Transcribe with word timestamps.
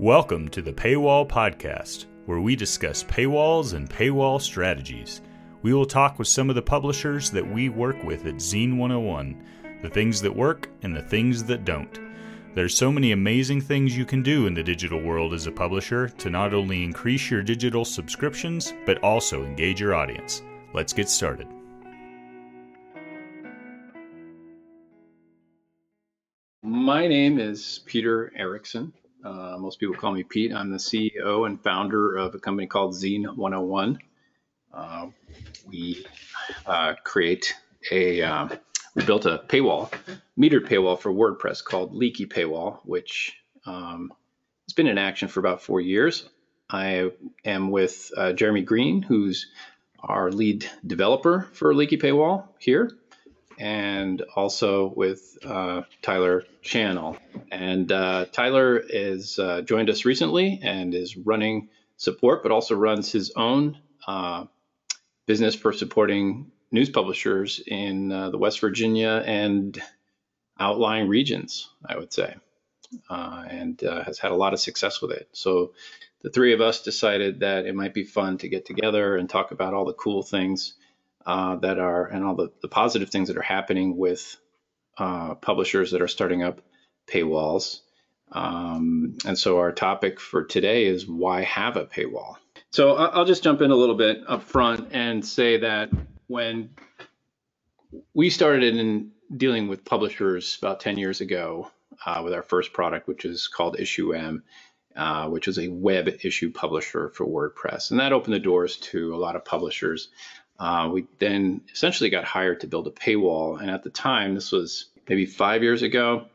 Welcome 0.00 0.48
to 0.48 0.60
the 0.60 0.72
Paywall 0.72 1.28
Podcast, 1.28 2.06
where 2.26 2.40
we 2.40 2.56
discuss 2.56 3.04
paywalls 3.04 3.74
and 3.74 3.88
paywall 3.88 4.42
strategies. 4.42 5.22
We 5.62 5.72
will 5.72 5.86
talk 5.86 6.18
with 6.18 6.26
some 6.26 6.48
of 6.48 6.56
the 6.56 6.62
publishers 6.62 7.30
that 7.30 7.48
we 7.48 7.68
work 7.68 8.02
with 8.02 8.26
at 8.26 8.34
Zeen101, 8.34 9.82
the 9.82 9.88
things 9.88 10.20
that 10.22 10.34
work 10.34 10.68
and 10.82 10.96
the 10.96 11.02
things 11.02 11.44
that 11.44 11.64
don't. 11.64 11.96
There's 12.56 12.76
so 12.76 12.90
many 12.90 13.12
amazing 13.12 13.60
things 13.60 13.96
you 13.96 14.04
can 14.04 14.24
do 14.24 14.48
in 14.48 14.54
the 14.54 14.64
digital 14.64 15.00
world 15.00 15.32
as 15.32 15.46
a 15.46 15.52
publisher 15.52 16.08
to 16.08 16.28
not 16.28 16.52
only 16.52 16.82
increase 16.82 17.30
your 17.30 17.44
digital 17.44 17.84
subscriptions, 17.84 18.74
but 18.86 18.98
also 18.98 19.44
engage 19.44 19.80
your 19.80 19.94
audience. 19.94 20.42
Let's 20.72 20.92
get 20.92 21.08
started. 21.08 21.46
My 26.64 27.06
name 27.06 27.38
is 27.38 27.80
Peter 27.86 28.32
Erickson. 28.34 28.92
Uh, 29.24 29.56
most 29.58 29.80
people 29.80 29.94
call 29.94 30.12
me 30.12 30.22
Pete. 30.22 30.52
I'm 30.52 30.70
the 30.70 30.76
CEO 30.76 31.46
and 31.46 31.60
founder 31.62 32.14
of 32.16 32.34
a 32.34 32.38
company 32.38 32.66
called 32.66 32.92
Zine 32.92 33.24
101. 33.34 33.98
Uh, 34.72 35.06
we 35.66 36.04
uh, 36.66 36.94
create 37.04 37.54
a, 37.90 38.20
uh, 38.20 38.48
we 38.94 39.02
built 39.04 39.24
a 39.24 39.42
paywall, 39.48 39.90
metered 40.38 40.68
paywall 40.68 40.98
for 40.98 41.10
WordPress 41.10 41.64
called 41.64 41.94
Leaky 41.94 42.26
Paywall, 42.26 42.80
which 42.84 43.34
um, 43.64 44.12
has 44.66 44.74
been 44.74 44.88
in 44.88 44.98
action 44.98 45.28
for 45.28 45.40
about 45.40 45.62
four 45.62 45.80
years. 45.80 46.28
I 46.68 47.10
am 47.46 47.70
with 47.70 48.10
uh, 48.16 48.32
Jeremy 48.34 48.62
Green, 48.62 49.00
who's 49.00 49.46
our 50.00 50.30
lead 50.30 50.68
developer 50.86 51.48
for 51.52 51.74
Leaky 51.74 51.96
Paywall 51.96 52.48
here 52.58 52.90
and 53.58 54.22
also 54.34 54.92
with 54.96 55.38
uh, 55.44 55.82
Tyler 56.02 56.44
Channel. 56.62 57.16
And 57.50 57.90
uh, 57.90 58.26
Tyler 58.32 58.78
is 58.78 59.38
uh, 59.38 59.62
joined 59.62 59.90
us 59.90 60.04
recently 60.04 60.60
and 60.62 60.94
is 60.94 61.16
running 61.16 61.68
support, 61.96 62.42
but 62.42 62.52
also 62.52 62.74
runs 62.74 63.12
his 63.12 63.32
own 63.36 63.78
uh, 64.06 64.46
business 65.26 65.54
for 65.54 65.72
supporting 65.72 66.50
news 66.72 66.90
publishers 66.90 67.62
in 67.66 68.10
uh, 68.10 68.30
the 68.30 68.38
West 68.38 68.60
Virginia 68.60 69.22
and 69.24 69.80
outlying 70.58 71.08
regions, 71.08 71.68
I 71.84 71.96
would 71.96 72.12
say, 72.12 72.34
uh, 73.08 73.44
and 73.48 73.80
has 73.80 74.18
had 74.18 74.32
a 74.32 74.36
lot 74.36 74.52
of 74.52 74.60
success 74.60 75.00
with 75.00 75.12
it. 75.12 75.28
So 75.32 75.72
the 76.22 76.30
three 76.30 76.52
of 76.54 76.60
us 76.60 76.82
decided 76.82 77.40
that 77.40 77.66
it 77.66 77.74
might 77.74 77.94
be 77.94 78.04
fun 78.04 78.38
to 78.38 78.48
get 78.48 78.64
together 78.64 79.16
and 79.16 79.28
talk 79.28 79.50
about 79.50 79.74
all 79.74 79.84
the 79.84 79.92
cool 79.92 80.22
things 80.22 80.74
uh, 81.26 81.56
that 81.56 81.78
are 81.78 82.06
and 82.06 82.24
all 82.24 82.34
the, 82.34 82.50
the 82.62 82.68
positive 82.68 83.10
things 83.10 83.28
that 83.28 83.36
are 83.36 83.42
happening 83.42 83.96
with 83.96 84.36
uh, 84.98 85.34
publishers 85.36 85.90
that 85.92 86.02
are 86.02 86.08
starting 86.08 86.42
up 86.42 86.60
paywalls. 87.08 87.80
Um, 88.32 89.16
and 89.26 89.38
so 89.38 89.58
our 89.58 89.72
topic 89.72 90.20
for 90.20 90.44
today 90.44 90.86
is 90.86 91.06
why 91.06 91.42
have 91.42 91.76
a 91.76 91.86
paywall? 91.86 92.36
So 92.72 92.94
I'll 92.94 93.24
just 93.24 93.44
jump 93.44 93.60
in 93.60 93.70
a 93.70 93.76
little 93.76 93.94
bit 93.94 94.22
up 94.26 94.42
front 94.42 94.88
and 94.92 95.24
say 95.24 95.58
that 95.58 95.90
when 96.26 96.70
we 98.14 98.30
started 98.30 98.76
in 98.76 99.12
dealing 99.36 99.68
with 99.68 99.84
publishers 99.84 100.58
about 100.60 100.80
10 100.80 100.98
years 100.98 101.20
ago 101.20 101.70
uh, 102.04 102.22
with 102.24 102.34
our 102.34 102.42
first 102.42 102.72
product, 102.72 103.06
which 103.06 103.24
is 103.24 103.48
called 103.48 103.76
IssueM, 103.78 104.42
uh, 104.96 105.28
which 105.28 105.48
is 105.48 105.58
a 105.58 105.68
web 105.68 106.08
issue 106.22 106.52
publisher 106.52 107.10
for 107.10 107.26
WordPress. 107.26 107.90
And 107.90 108.00
that 108.00 108.12
opened 108.12 108.34
the 108.34 108.40
doors 108.40 108.76
to 108.78 109.14
a 109.14 109.18
lot 109.18 109.36
of 109.36 109.44
publishers 109.44 110.08
uh, 110.58 110.88
we 110.92 111.06
then 111.18 111.62
essentially 111.72 112.10
got 112.10 112.24
hired 112.24 112.60
to 112.60 112.66
build 112.66 112.86
a 112.86 112.90
paywall. 112.90 113.60
And 113.60 113.70
at 113.70 113.82
the 113.82 113.90
time, 113.90 114.34
this 114.34 114.52
was 114.52 114.86
maybe 115.08 115.26
five 115.26 115.62
years 115.62 115.82
ago. 115.82 116.26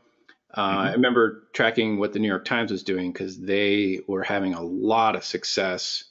Uh, 0.52 0.68
mm-hmm. 0.68 0.78
I 0.78 0.92
remember 0.92 1.44
tracking 1.52 1.98
what 1.98 2.12
the 2.12 2.18
New 2.18 2.28
York 2.28 2.44
Times 2.44 2.72
was 2.72 2.82
doing 2.82 3.12
because 3.12 3.38
they 3.40 4.00
were 4.06 4.22
having 4.22 4.54
a 4.54 4.62
lot 4.62 5.16
of 5.16 5.24
success 5.24 6.04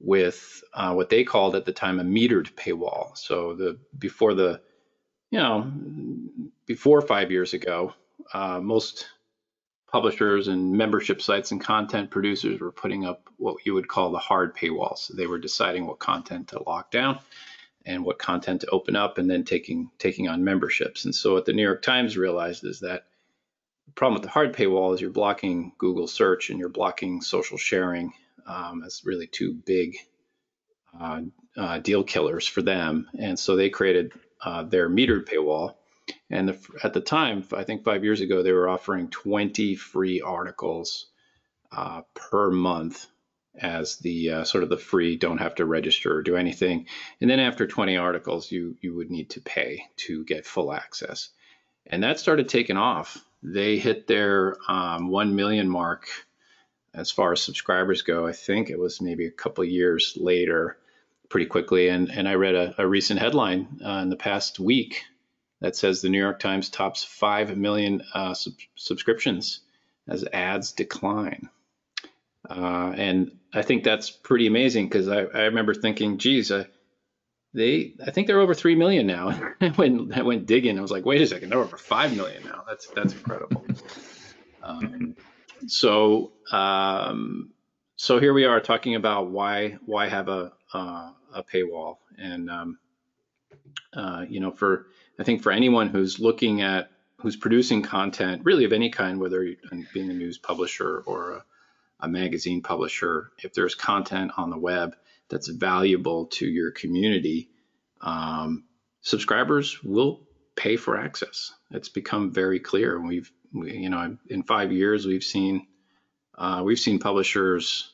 with 0.00 0.62
uh, 0.74 0.92
what 0.92 1.10
they 1.10 1.24
called 1.24 1.54
at 1.54 1.64
the 1.64 1.72
time 1.72 2.00
a 2.00 2.04
metered 2.04 2.52
paywall. 2.54 3.16
So 3.16 3.54
the 3.54 3.78
before 3.98 4.34
the, 4.34 4.60
you 5.30 5.38
know, 5.38 5.70
before 6.66 7.00
five 7.02 7.30
years 7.30 7.54
ago, 7.54 7.94
uh, 8.32 8.60
most 8.60 9.06
publishers 9.94 10.48
and 10.48 10.72
membership 10.72 11.22
sites 11.22 11.52
and 11.52 11.60
content 11.60 12.10
producers 12.10 12.60
were 12.60 12.72
putting 12.72 13.04
up 13.06 13.30
what 13.36 13.64
you 13.64 13.74
would 13.74 13.86
call 13.86 14.10
the 14.10 14.18
hard 14.18 14.52
paywalls. 14.56 15.06
They 15.16 15.28
were 15.28 15.38
deciding 15.38 15.86
what 15.86 16.00
content 16.00 16.48
to 16.48 16.60
lock 16.64 16.90
down 16.90 17.20
and 17.86 18.04
what 18.04 18.18
content 18.18 18.62
to 18.62 18.70
open 18.70 18.96
up 18.96 19.18
and 19.18 19.30
then 19.30 19.44
taking 19.44 19.92
taking 20.00 20.26
on 20.26 20.42
memberships. 20.42 21.04
And 21.04 21.14
so 21.14 21.34
what 21.34 21.44
the 21.44 21.52
New 21.52 21.62
York 21.62 21.82
Times 21.82 22.16
realized 22.16 22.64
is 22.64 22.80
that 22.80 23.04
the 23.86 23.92
problem 23.92 24.14
with 24.14 24.24
the 24.24 24.30
hard 24.30 24.52
paywall 24.52 24.92
is 24.96 25.00
you're 25.00 25.10
blocking 25.10 25.70
Google 25.78 26.08
search 26.08 26.50
and 26.50 26.58
you're 26.58 26.68
blocking 26.70 27.20
social 27.20 27.56
sharing 27.56 28.12
um, 28.48 28.82
as 28.84 29.02
really 29.04 29.28
two 29.28 29.54
big 29.64 29.96
uh, 31.00 31.20
uh, 31.56 31.78
deal 31.78 32.02
killers 32.02 32.48
for 32.48 32.62
them. 32.62 33.08
And 33.16 33.38
so 33.38 33.54
they 33.54 33.70
created 33.70 34.12
uh, 34.44 34.64
their 34.64 34.90
metered 34.90 35.28
paywall 35.28 35.76
and 36.34 36.48
the, 36.48 36.58
at 36.82 36.92
the 36.92 37.00
time, 37.00 37.44
I 37.52 37.62
think 37.62 37.84
five 37.84 38.02
years 38.02 38.20
ago, 38.20 38.42
they 38.42 38.50
were 38.50 38.68
offering 38.68 39.08
20 39.08 39.76
free 39.76 40.20
articles 40.20 41.06
uh, 41.70 42.02
per 42.12 42.50
month 42.50 43.06
as 43.56 43.98
the 43.98 44.30
uh, 44.30 44.44
sort 44.44 44.64
of 44.64 44.68
the 44.68 44.76
free, 44.76 45.16
don't 45.16 45.38
have 45.38 45.54
to 45.54 45.64
register 45.64 46.12
or 46.12 46.22
do 46.22 46.34
anything. 46.34 46.88
And 47.20 47.30
then 47.30 47.38
after 47.38 47.68
20 47.68 47.96
articles, 47.96 48.50
you 48.50 48.76
you 48.80 48.96
would 48.96 49.12
need 49.12 49.30
to 49.30 49.40
pay 49.40 49.84
to 49.98 50.24
get 50.24 50.44
full 50.44 50.72
access. 50.72 51.30
And 51.86 52.02
that 52.02 52.18
started 52.18 52.48
taking 52.48 52.76
off. 52.76 53.24
They 53.40 53.78
hit 53.78 54.08
their 54.08 54.56
um, 54.68 55.10
1 55.10 55.36
million 55.36 55.68
mark 55.68 56.08
as 56.92 57.12
far 57.12 57.30
as 57.30 57.42
subscribers 57.42 58.02
go. 58.02 58.26
I 58.26 58.32
think 58.32 58.70
it 58.70 58.78
was 58.78 59.00
maybe 59.00 59.26
a 59.26 59.30
couple 59.30 59.62
years 59.62 60.18
later, 60.20 60.78
pretty 61.28 61.46
quickly. 61.46 61.90
And 61.90 62.10
and 62.10 62.28
I 62.28 62.34
read 62.34 62.56
a, 62.56 62.74
a 62.82 62.88
recent 62.88 63.20
headline 63.20 63.80
uh, 63.86 64.00
in 64.02 64.10
the 64.10 64.16
past 64.16 64.58
week 64.58 65.04
that 65.64 65.74
says 65.74 66.02
the 66.02 66.10
New 66.10 66.18
York 66.18 66.40
Times 66.40 66.68
tops 66.68 67.02
5 67.02 67.56
million 67.56 68.02
uh, 68.12 68.34
sub- 68.34 68.52
subscriptions 68.74 69.60
as 70.06 70.22
ads 70.30 70.72
decline. 70.72 71.48
Uh, 72.46 72.92
and 72.94 73.38
I 73.50 73.62
think 73.62 73.82
that's 73.82 74.10
pretty 74.10 74.46
amazing 74.46 74.88
because 74.88 75.08
I, 75.08 75.20
I, 75.20 75.44
remember 75.44 75.72
thinking, 75.72 76.18
geez, 76.18 76.50
uh, 76.50 76.64
they, 77.54 77.94
I 78.06 78.10
think 78.10 78.26
they're 78.26 78.42
over 78.42 78.52
3 78.52 78.74
million 78.74 79.06
now. 79.06 79.54
I 79.62 79.70
went, 79.70 80.14
I 80.14 80.20
went 80.20 80.44
digging. 80.44 80.78
I 80.78 80.82
was 80.82 80.90
like, 80.90 81.06
wait 81.06 81.22
a 81.22 81.26
second, 81.26 81.48
they're 81.48 81.60
over 81.60 81.78
5 81.78 82.14
million 82.14 82.44
now. 82.44 82.62
That's, 82.68 82.86
that's 82.88 83.14
incredible. 83.14 83.64
Um, 84.62 85.16
so, 85.66 86.32
um, 86.52 87.54
so 87.96 88.20
here 88.20 88.34
we 88.34 88.44
are 88.44 88.60
talking 88.60 88.96
about 88.96 89.30
why, 89.30 89.78
why 89.86 90.08
have 90.08 90.28
a, 90.28 90.52
uh, 90.74 91.12
a 91.32 91.42
paywall 91.42 91.96
and, 92.18 92.50
um, 92.50 92.78
uh, 93.94 94.26
you 94.28 94.40
know, 94.40 94.50
for, 94.50 94.88
I 95.18 95.24
think 95.24 95.42
for 95.42 95.52
anyone 95.52 95.88
who's 95.88 96.18
looking 96.18 96.62
at 96.62 96.90
who's 97.18 97.36
producing 97.36 97.82
content, 97.82 98.42
really 98.44 98.64
of 98.64 98.72
any 98.72 98.90
kind, 98.90 99.18
whether 99.18 99.42
you're 99.42 99.56
being 99.92 100.10
a 100.10 100.14
news 100.14 100.36
publisher 100.36 101.02
or 101.06 101.32
a, 101.32 101.44
a 102.00 102.08
magazine 102.08 102.60
publisher, 102.60 103.30
if 103.42 103.54
there's 103.54 103.74
content 103.74 104.32
on 104.36 104.50
the 104.50 104.58
web 104.58 104.94
that's 105.28 105.48
valuable 105.48 106.26
to 106.26 106.46
your 106.46 106.70
community, 106.70 107.48
um, 108.02 108.64
subscribers 109.00 109.82
will 109.82 110.20
pay 110.54 110.76
for 110.76 110.98
access. 110.98 111.52
It's 111.70 111.88
become 111.88 112.30
very 112.30 112.60
clear. 112.60 112.96
And 112.96 113.08
we've, 113.08 113.32
we, 113.52 113.72
you 113.72 113.88
know, 113.88 114.18
in 114.28 114.42
five 114.42 114.72
years 114.72 115.06
we've 115.06 115.24
seen 115.24 115.66
uh, 116.36 116.62
we've 116.64 116.80
seen 116.80 116.98
publishers 116.98 117.92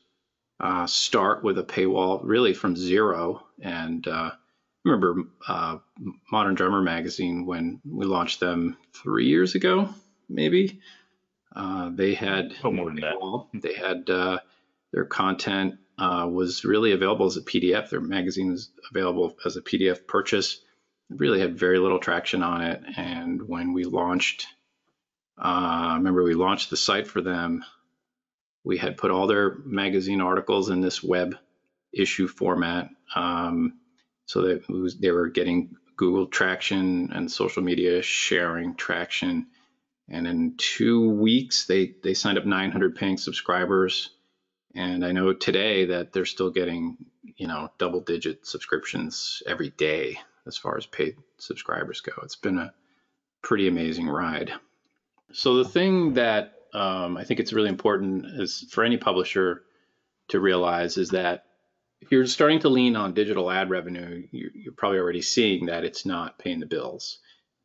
uh, 0.59 0.87
start 0.87 1.45
with 1.45 1.59
a 1.59 1.63
paywall 1.63 2.21
really 2.25 2.55
from 2.55 2.75
zero 2.75 3.47
and 3.61 4.07
uh, 4.09 4.31
remember 4.85 5.23
uh, 5.47 5.79
Modern 6.31 6.55
Drummer 6.55 6.83
magazine 6.83 7.47
when 7.47 7.81
we 7.85 8.07
launched 8.07 8.41
them 8.41 8.77
three 8.93 9.27
years 9.27 9.55
ago, 9.55 9.89
maybe. 10.29 10.81
Uh, 11.55 11.91
they 11.93 12.15
had 12.15 12.55
oh, 12.63 12.71
more 12.71 12.87
than 12.87 13.01
that. 13.01 13.47
They 13.55 13.75
had 13.75 14.09
uh, 14.09 14.39
their 14.93 15.05
content 15.05 15.77
uh, 15.99 16.27
was 16.31 16.65
really 16.65 16.93
available 16.93 17.27
as 17.27 17.37
a 17.37 17.43
PDF. 17.43 17.91
Their 17.91 18.01
magazine 18.01 18.53
was 18.53 18.71
available 18.91 19.37
as 19.45 19.57
a 19.57 19.63
PDF 19.63 20.07
purchase. 20.07 20.61
It 21.11 21.19
really 21.19 21.41
had 21.41 21.59
very 21.59 21.79
little 21.79 21.99
traction 21.99 22.43
on 22.43 22.63
it. 22.63 22.83
And 22.97 23.43
when 23.49 23.73
we 23.73 23.85
launched, 23.85 24.47
uh, 25.37 25.95
remember 25.97 26.23
we 26.23 26.35
launched 26.35 26.71
the 26.71 26.77
site 26.77 27.09
for 27.09 27.21
them. 27.21 27.65
We 28.63 28.79
had 28.79 28.97
put 28.97 29.11
all 29.11 29.27
their 29.27 29.57
magazine 29.65 30.21
articles 30.21 30.71
in 30.71 30.81
this 30.81 31.03
web 31.03 31.37
issue 31.93 32.29
format. 32.29 32.91
Um, 33.15 33.80
so 34.31 34.43
that 34.43 34.69
was, 34.69 34.97
they 34.97 35.11
were 35.11 35.27
getting 35.27 35.75
Google 35.97 36.29
traction 36.29 37.11
and 37.13 37.29
social 37.29 37.65
media 37.65 38.01
sharing 38.01 38.77
traction. 38.77 39.49
And 40.09 40.25
in 40.25 40.55
two 40.57 41.11
weeks, 41.11 41.67
they 41.67 41.95
they 42.05 42.15
signed 42.15 42.39
up 42.39 42.47
900 42.47 42.95
paying 42.95 43.17
subscribers. 43.17 44.11
And 44.73 45.05
I 45.05 45.11
know 45.11 45.33
today 45.33 45.87
that 45.87 46.13
they're 46.13 46.25
still 46.27 46.51
getting 46.51 46.97
you 47.39 47.49
know 47.49 47.73
double 47.79 48.03
digit 48.03 48.47
subscriptions 48.47 49.43
every 49.49 49.71
day 49.71 50.21
as 50.47 50.57
far 50.57 50.77
as 50.77 50.87
paid 50.87 51.17
subscribers 51.39 52.01
go. 52.01 52.13
It's 52.23 52.37
been 52.37 52.59
a 52.59 52.73
pretty 53.43 53.67
amazing 53.67 54.07
ride. 54.07 54.53
So 55.33 55.57
the 55.57 55.69
thing 55.69 56.15
that 56.15 56.55
um, 56.73 57.17
I 57.17 57.25
think 57.25 57.41
it's 57.41 57.53
really 57.53 57.69
important 57.69 58.27
as 58.41 58.65
for 58.71 58.85
any 58.85 58.97
publisher 58.97 59.65
to 60.29 60.39
realize 60.39 60.99
is 60.99 61.09
that 61.09 61.47
if 62.01 62.11
you're 62.11 62.27
starting 62.27 62.61
to 62.61 62.69
lean 62.69 62.97
on 62.97 63.15
digital 63.15 63.51
ad 63.51 63.71
revenue, 63.71 64.27
you're, 64.31 64.51
you're 64.55 64.73
probably 64.73 64.99
already 64.99 65.23
seeing 65.23 65.67
that 65.67 65.85
it's 65.85 66.07
not 66.07 66.39
paying 66.39 66.61
the 66.61 66.67
bills. 66.67 67.19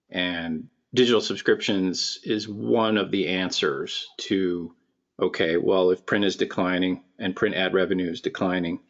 And 0.09 0.67
digital 0.93 1.21
subscriptions 1.21 2.19
is 2.23 2.47
one 2.47 2.97
of 2.97 3.11
the 3.11 3.27
answers 3.27 4.07
to 4.17 4.75
okay, 5.17 5.55
well, 5.55 5.91
if 5.91 6.05
print 6.05 6.25
is 6.25 6.35
declining 6.35 7.01
and 7.17 7.35
print 7.35 7.55
ad 7.55 7.73
revenue 7.73 8.11
is 8.11 8.19
declining, 8.19 8.81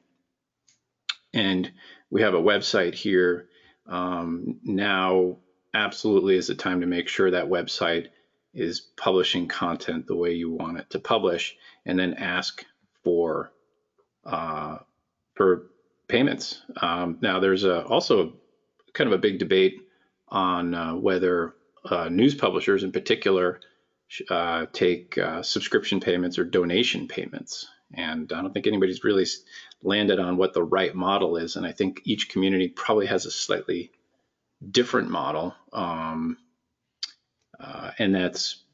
and 1.33 1.71
we 2.09 2.23
have 2.23 2.33
a 2.33 2.41
website 2.41 2.95
here, 2.95 3.47
um, 3.85 4.59
now 4.63 5.37
absolutely 5.73 6.35
is 6.35 6.47
the 6.47 6.55
time 6.55 6.81
to 6.81 6.87
make 6.87 7.07
sure 7.09 7.29
that 7.29 7.45
website 7.45 8.07
is 8.55 8.79
publishing 8.97 9.47
content 9.47 10.07
the 10.07 10.15
way 10.15 10.33
you 10.33 10.51
want 10.51 10.79
it 10.79 10.89
to 10.89 10.99
publish, 10.99 11.55
and 11.85 11.99
then 11.99 12.15
ask 12.15 12.65
for 13.03 13.51
uh, 14.25 14.77
for 15.35 15.67
payments. 16.07 16.61
Um, 16.81 17.17
now, 17.21 17.39
there's 17.39 17.63
a, 17.63 17.85
also 17.85 18.33
kind 18.93 19.07
of 19.07 19.13
a 19.13 19.21
big 19.21 19.39
debate 19.39 19.81
on 20.29 20.73
uh, 20.73 20.95
whether 20.95 21.53
uh, 21.89 22.09
news 22.09 22.35
publishers, 22.35 22.83
in 22.83 22.91
particular, 22.91 23.59
uh, 24.29 24.65
take 24.73 25.17
uh, 25.17 25.41
subscription 25.41 25.99
payments 25.99 26.37
or 26.37 26.45
donation 26.45 27.07
payments. 27.07 27.67
And 27.93 28.31
I 28.33 28.41
don't 28.41 28.53
think 28.53 28.67
anybody's 28.67 29.03
really 29.03 29.25
landed 29.81 30.19
on 30.19 30.37
what 30.37 30.53
the 30.53 30.63
right 30.63 30.93
model 30.95 31.37
is. 31.37 31.55
And 31.55 31.65
I 31.65 31.71
think 31.71 32.01
each 32.03 32.29
community 32.29 32.67
probably 32.67 33.05
has 33.05 33.25
a 33.25 33.31
slightly 33.31 33.91
different 34.71 35.09
model. 35.09 35.53
Um, 35.71 36.37
uh, 37.59 37.91
and 37.99 38.13
that's 38.13 38.64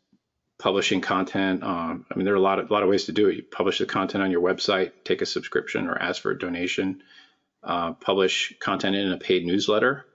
publishing 0.62 1.02
content. 1.02 1.64
Um, 1.64 2.06
I 2.10 2.16
mean, 2.16 2.24
there 2.24 2.36
are 2.36 2.38
a 2.38 2.42
lot 2.42 2.60
of 2.60 2.70
a 2.70 2.74
lot 2.74 2.84
of 2.84 2.90
ways 2.90 3.06
to 3.06 3.12
do 3.12 3.28
it. 3.28 3.36
You 3.36 3.44
publish 3.44 3.80
the 3.80 3.86
content 3.86 4.24
on 4.24 4.32
your 4.32 4.42
website, 4.42 4.92
take 5.04 5.22
a 5.22 5.26
subscription, 5.26 5.88
or 5.88 6.00
ask 6.00 6.22
for 6.22 6.32
a 6.32 6.38
donation. 6.38 7.02
Uh, 7.64 7.94
publish 7.94 8.56
content 8.60 8.96
in 8.96 9.12
a 9.12 9.18
paid 9.18 9.46
newsletter, 9.46 10.06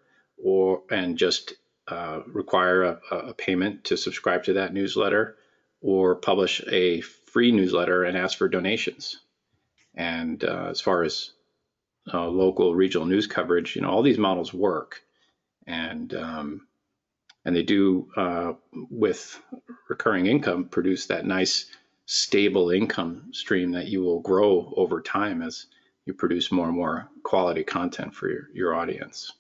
or 0.43 0.83
and 0.91 1.19
just 1.19 1.55
uh, 1.89 2.21
require 2.27 2.83
a, 2.83 3.01
a, 3.11 3.35
payment 3.35 3.85
to 3.85 3.97
subscribe 3.97 4.45
to 4.45 4.55
that 4.55 4.73
newsletter, 4.73 5.37
or 5.81 6.17
publish 6.17 6.63
a 6.69 7.01
free 7.01 7.53
newsletter 7.53 8.05
and 8.05 8.17
ask 8.17 8.39
for 8.39 8.49
donations. 8.49 9.19
And 9.95 10.43
uh, 10.43 10.69
as 10.71 10.81
far 10.81 11.03
as 11.03 11.31
uh, 12.13 12.27
local, 12.27 12.75
regional 12.75 13.07
news 13.07 13.27
coverage, 13.27 13.77
you 13.77 13.83
know, 13.83 13.91
all 13.91 14.03
these 14.03 14.19
models 14.19 14.53
work, 14.53 15.03
and 15.67 16.13
um, 16.15 16.67
and 17.47 17.55
they 17.55 17.63
do 17.63 18.09
uh, 18.17 18.53
with 18.91 19.41
recurring 19.89 20.27
income 20.27 20.65
produce 20.65 21.07
that 21.07 21.25
nice 21.25 21.67
stable 22.05 22.71
income 22.71 23.29
stream 23.33 23.71
that 23.71 23.87
you 23.87 24.03
will 24.03 24.21
grow 24.21 24.75
over 24.77 25.01
time 25.01 25.41
as 25.43 25.67
you 26.05 26.13
produce 26.13 26.53
more 26.53 26.67
and 26.67 26.77
more 26.77 27.09
quality 27.23 27.63
content 27.63 28.13
for 28.15 28.29
your, 28.29 28.49
your 28.53 28.75
audience. 28.75 29.33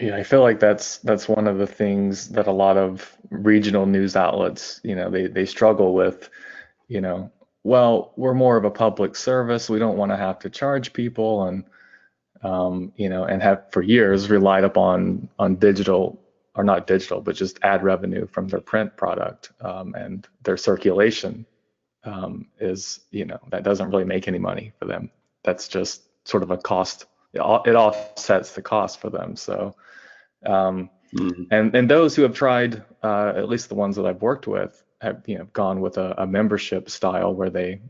Yeah, 0.00 0.16
I 0.16 0.22
feel 0.22 0.40
like 0.40 0.60
that's 0.60 0.98
that's 0.98 1.28
one 1.28 1.46
of 1.46 1.58
the 1.58 1.66
things 1.66 2.30
that 2.30 2.46
a 2.46 2.52
lot 2.52 2.76
of 2.76 3.14
regional 3.30 3.86
news 3.86 4.16
outlets, 4.16 4.80
you 4.82 4.96
know, 4.96 5.10
they 5.10 5.26
they 5.26 5.44
struggle 5.44 5.94
with, 5.94 6.30
you 6.88 7.00
know, 7.00 7.30
well, 7.64 8.12
we're 8.16 8.34
more 8.34 8.56
of 8.56 8.64
a 8.64 8.70
public 8.70 9.14
service. 9.14 9.68
We 9.68 9.78
don't 9.78 9.98
want 9.98 10.10
to 10.10 10.16
have 10.16 10.38
to 10.40 10.50
charge 10.50 10.92
people 10.92 11.44
and 11.44 11.64
um, 12.42 12.92
you 12.96 13.08
know, 13.08 13.24
and 13.24 13.42
have 13.42 13.70
for 13.70 13.82
years 13.82 14.30
relied 14.30 14.64
upon 14.64 15.28
on 15.38 15.56
digital 15.56 16.20
or 16.54 16.64
not 16.64 16.86
digital, 16.86 17.20
but 17.20 17.36
just 17.36 17.58
ad 17.62 17.82
revenue 17.82 18.26
from 18.26 18.48
their 18.48 18.60
print 18.60 18.96
product 18.96 19.52
um, 19.60 19.94
and 19.94 20.26
their 20.42 20.56
circulation 20.56 21.46
um, 22.04 22.48
is, 22.58 23.00
you 23.10 23.24
know, 23.24 23.38
that 23.50 23.62
doesn't 23.62 23.90
really 23.90 24.04
make 24.04 24.26
any 24.26 24.38
money 24.38 24.72
for 24.78 24.86
them. 24.86 25.10
That's 25.44 25.68
just 25.68 26.02
sort 26.26 26.42
of 26.42 26.50
a 26.50 26.56
cost 26.56 27.06
it, 27.32 27.40
offsets 27.40 28.52
the 28.52 28.62
cost 28.62 29.00
for 29.00 29.10
them. 29.10 29.36
So, 29.36 29.76
um, 30.44 30.90
mm-hmm. 31.14 31.44
and 31.50 31.74
and 31.74 31.88
those 31.88 32.16
who 32.16 32.22
have 32.22 32.34
tried, 32.34 32.82
uh, 33.02 33.32
at 33.36 33.48
least 33.48 33.68
the 33.68 33.74
ones 33.74 33.96
that 33.96 34.06
I've 34.06 34.22
worked 34.22 34.46
with, 34.46 34.82
have 35.00 35.22
you 35.26 35.38
know 35.38 35.44
gone 35.52 35.80
with 35.80 35.98
a, 35.98 36.14
a 36.18 36.26
membership 36.26 36.90
style 36.90 37.32
where 37.32 37.50
they 37.50 37.80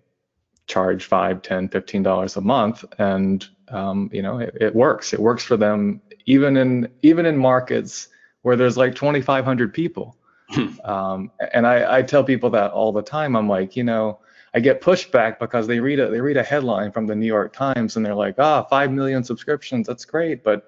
charge 0.71 1.05
five, 1.05 1.43
ten, 1.43 1.69
fifteen 1.69 2.03
dollars 2.03 2.37
a 2.37 2.41
month, 2.41 2.85
and 2.99 3.47
um, 3.69 4.09
you 4.13 4.23
know 4.23 4.39
it, 4.39 4.57
it, 4.61 4.75
works. 4.75 5.13
It 5.13 5.21
works 5.21 5.45
for 5.45 5.57
them 5.57 6.01
even 6.27 6.57
in 6.57 6.89
even 7.03 7.27
in 7.27 7.37
markets 7.37 8.09
where 8.43 8.57
there's 8.57 8.77
like 8.77 8.95
2,500 8.95 9.75
people. 9.75 10.17
Hmm. 10.49 10.81
um, 10.85 11.31
and 11.53 11.67
I, 11.67 11.99
I 11.99 12.03
tell 12.03 12.25
people 12.25 12.51
that 12.51 12.71
all 12.71 12.93
the 12.93 13.03
time. 13.03 13.37
I'm 13.37 13.49
like, 13.49 13.77
you 13.77 13.85
know, 13.85 14.19
I 14.55 14.61
get 14.61 14.81
pushback 14.81 15.39
because 15.39 15.67
they 15.67 15.79
read 15.79 16.01
a 16.01 16.09
they 16.09 16.21
read 16.21 16.37
a 16.37 16.43
headline 16.43 16.91
from 16.93 17.07
the 17.07 17.15
New 17.15 17.27
York 17.27 17.53
Times 17.53 17.97
and 17.97 18.05
they're 18.05 18.15
like, 18.15 18.37
ah, 18.39 18.65
five 18.65 18.91
million 18.91 19.23
subscriptions, 19.23 19.87
that's 19.87 20.05
great. 20.05 20.43
But 20.43 20.67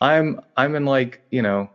I'm 0.00 0.40
I'm 0.56 0.74
in 0.74 0.84
like 0.84 1.22
you 1.30 1.42
know 1.42 1.70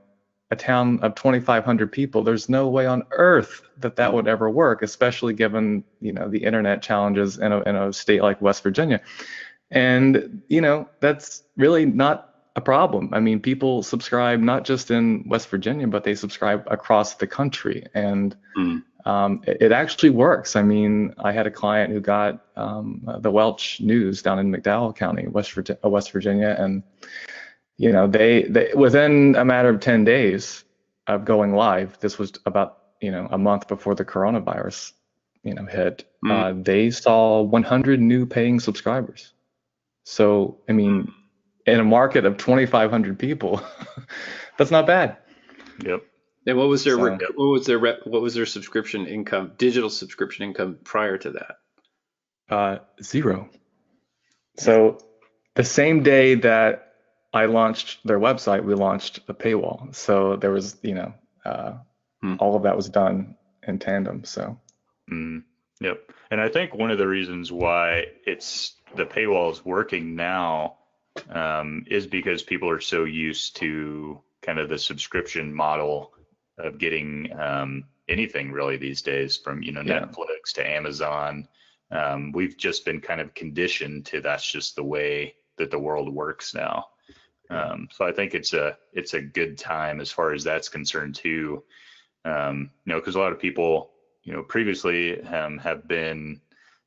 a 0.50 0.56
town 0.56 1.00
of 1.02 1.16
2,500 1.16 1.92
people. 1.92 2.24
There's 2.24 2.48
no 2.48 2.68
way 2.70 2.86
on 2.86 3.04
earth 3.12 3.62
that 3.80 3.98
that 3.98 4.14
would 4.14 4.28
ever 4.28 4.50
work, 4.50 4.82
especially 4.82 5.34
given 5.34 5.84
you 6.02 6.14
know 6.14 6.30
the 6.30 6.44
internet 6.44 6.82
challenges 6.82 7.38
in 7.38 7.52
a 7.52 7.62
in 7.62 7.76
a 7.76 7.92
state 7.94 8.22
like 8.22 8.42
West 8.42 8.64
Virginia. 8.64 9.02
And 9.72 10.42
you 10.48 10.62
know 10.62 10.88
that's 11.00 11.44
really 11.58 11.86
not 11.86 12.36
a 12.56 12.62
problem. 12.62 13.14
I 13.14 13.20
mean, 13.20 13.40
people 13.40 13.84
subscribe 13.84 14.40
not 14.40 14.66
just 14.66 14.90
in 14.90 15.28
West 15.28 15.50
Virginia, 15.50 15.88
but 15.88 16.04
they 16.04 16.16
subscribe 16.16 16.64
across 16.68 17.16
the 17.16 17.28
country, 17.28 17.86
and 17.94 18.36
mm 18.58 18.84
um, 19.08 19.42
it, 19.48 19.58
it, 19.62 19.72
actually 19.72 20.10
works. 20.10 20.58
I 20.58 20.64
mean, 20.64 21.14
I 21.18 21.32
had 21.32 21.48
a 21.48 21.52
client 21.52 21.94
who 21.94 22.02
got 22.02 22.46
um, 22.58 23.08
the 23.22 23.32
Welch 23.32 23.80
News 23.80 24.22
down 24.22 24.38
in 24.38 24.52
McDowell 24.52 24.94
County, 24.94 25.28
West, 25.28 25.54
Virginia, 25.54 25.80
West 25.88 26.12
Virginia, 26.12 26.58
and 26.60 26.84
you 27.78 27.92
know, 27.92 28.08
they, 28.08 28.44
they 28.44 28.72
within 28.76 29.36
a 29.36 29.46
matter 29.46 29.70
of 29.70 29.80
10 29.80 30.04
days 30.04 30.64
of 31.06 31.26
going 31.26 31.54
live, 31.54 32.00
this 32.00 32.18
was 32.18 32.34
about 32.46 32.80
you 33.02 33.12
know 33.12 33.28
a 33.32 33.38
month 33.38 33.68
before 33.68 33.96
the 33.96 34.06
coronavirus 34.06 34.94
you 35.44 35.54
know 35.54 35.66
hit. 35.66 36.06
Mm. 36.26 36.32
Uh, 36.32 36.62
they 36.64 36.90
saw 36.92 37.42
100 37.42 38.02
new 38.02 38.26
paying 38.26 38.60
subscribers. 38.60 39.34
So 40.04 40.60
I 40.68 40.74
mean, 40.74 41.14
in 41.66 41.80
a 41.80 41.84
market 41.84 42.26
of 42.26 42.38
2,500 42.38 43.20
people, 43.20 43.62
that's 44.58 44.72
not 44.72 44.88
bad. 44.88 45.18
Yep. 45.84 46.04
And 46.48 46.58
what 46.58 46.70
was 46.70 46.84
their 46.84 46.96
so, 46.96 47.18
what 47.36 47.46
was 47.46 47.66
their 47.66 47.80
what 47.80 48.22
was 48.22 48.34
their 48.34 48.46
subscription 48.46 49.06
income, 49.06 49.52
digital 49.58 49.90
subscription 49.90 50.46
income 50.46 50.80
prior 50.84 51.18
to 51.18 51.32
that? 51.32 51.58
Uh, 52.50 52.78
zero. 53.04 53.50
So 54.58 54.98
the 55.56 55.66
same 55.66 56.04
day 56.04 56.36
that 56.36 56.87
I 57.34 57.46
launched 57.46 58.06
their 58.06 58.20
website, 58.20 58.64
we 58.64 58.74
launched 58.74 59.20
a 59.28 59.34
paywall. 59.34 59.94
So 59.94 60.36
there 60.38 60.52
was, 60.52 60.78
you 60.82 60.96
know, 60.96 61.14
uh, 61.46 61.74
hmm. 62.22 62.36
all 62.40 62.56
of 62.56 62.64
that 62.64 62.76
was 62.76 62.90
done 62.90 63.36
in 63.68 63.80
tandem. 63.80 64.24
So. 64.24 64.60
Mm, 65.12 65.44
yep. 65.82 66.10
And 66.32 66.42
I 66.42 66.50
think 66.50 66.74
one 66.74 66.92
of 66.92 66.98
the 66.98 67.08
reasons 67.08 67.52
why 67.52 68.06
it's 68.26 68.76
the 68.96 69.06
paywall 69.06 69.52
is 69.52 69.64
working 69.64 70.16
now 70.16 70.78
um, 71.30 71.86
is 71.88 72.08
because 72.08 72.44
people 72.44 72.70
are 72.70 72.82
so 72.82 73.04
used 73.04 73.56
to 73.58 74.22
kind 74.42 74.60
of 74.60 74.70
the 74.70 74.78
subscription 74.78 75.54
model 75.54 76.14
of 76.58 76.78
getting 76.78 77.32
um, 77.38 77.86
anything 78.08 78.52
really 78.52 78.78
these 78.78 79.02
days 79.02 79.38
from 79.38 79.62
you 79.62 79.72
know 79.72 79.82
yeah. 79.82 80.02
Netflix 80.02 80.54
to 80.56 80.68
Amazon. 80.68 81.48
Um, 81.92 82.32
we've 82.34 82.58
just 82.58 82.86
been 82.86 83.00
kind 83.00 83.22
of 83.22 83.34
conditioned 83.34 84.06
to 84.08 84.22
that's 84.22 84.50
just 84.50 84.76
the 84.76 84.84
way 84.84 85.36
that 85.58 85.72
the 85.72 85.80
world 85.80 86.14
works 86.14 86.54
now. 86.54 86.88
Um, 87.50 87.88
so 87.92 88.06
I 88.06 88.12
think 88.12 88.36
it's 88.36 88.54
a 88.54 88.78
it's 88.94 89.14
a 89.14 89.22
good 89.22 89.58
time 89.58 90.02
as 90.02 90.12
far 90.12 90.34
as 90.34 90.44
that's 90.44 90.70
concerned 90.70 91.16
too. 91.16 91.64
Um, 92.26 92.72
you 92.86 92.94
know, 92.94 93.00
because 93.00 93.16
a 93.16 93.20
lot 93.20 93.32
of 93.32 93.40
people 93.40 93.92
you 94.24 94.34
know 94.34 94.44
previously 94.44 95.22
um, 95.24 95.58
have 95.60 95.88
been 95.88 96.42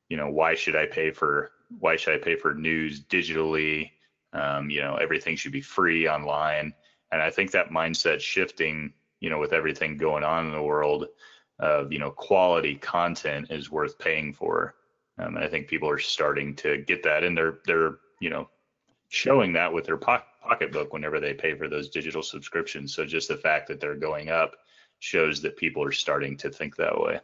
you 0.09 0.17
know 0.17 0.29
why 0.29 0.55
should 0.55 0.75
I 0.75 0.85
pay 0.85 1.11
for 1.11 1.51
why 1.79 1.95
should 1.95 2.13
I 2.13 2.23
pay 2.23 2.35
for 2.35 2.53
news 2.53 3.03
digitally? 3.03 3.91
Um, 4.33 4.69
you 4.69 4.81
know 4.81 4.95
everything 4.95 5.35
should 5.35 5.51
be 5.51 5.61
free 5.61 6.07
online, 6.07 6.73
and 7.11 7.21
I 7.21 7.31
think 7.31 7.51
that 7.51 7.69
mindset 7.69 8.19
shifting 8.19 8.93
you 9.21 9.29
know, 9.29 9.39
with 9.39 9.53
everything 9.53 9.95
going 9.95 10.23
on 10.25 10.47
in 10.47 10.51
the 10.51 10.61
world 10.61 11.05
of, 11.59 11.93
you 11.93 11.99
know, 11.99 12.11
quality 12.11 12.75
content 12.75 13.47
is 13.51 13.71
worth 13.71 13.97
paying 13.99 14.33
for. 14.33 14.75
Um, 15.17 15.37
and 15.37 15.45
I 15.45 15.47
think 15.47 15.67
people 15.67 15.89
are 15.89 15.99
starting 15.99 16.55
to 16.57 16.79
get 16.79 17.03
that 17.03 17.23
and 17.23 17.37
they're, 17.37 17.59
they're, 17.65 17.99
you 18.19 18.31
know, 18.31 18.49
showing 19.11 19.51
that 19.51 19.71
with 19.71 19.85
their 19.85 19.97
po- 19.97 20.21
pocketbook 20.41 20.93
whenever 20.93 21.19
they 21.19 21.33
pay 21.33 21.53
for 21.53 21.67
those 21.67 21.89
digital 21.89 22.23
subscriptions. 22.23 22.95
So 22.95 23.05
just 23.05 23.27
the 23.27 23.35
fact 23.35 23.67
that 23.67 23.81
they're 23.81 23.95
going 23.95 24.29
up 24.29 24.55
shows 24.99 25.41
that 25.41 25.57
people 25.57 25.83
are 25.83 25.91
starting 25.91 26.37
to 26.37 26.49
think 26.49 26.77
that 26.77 26.97
way. 26.97 27.19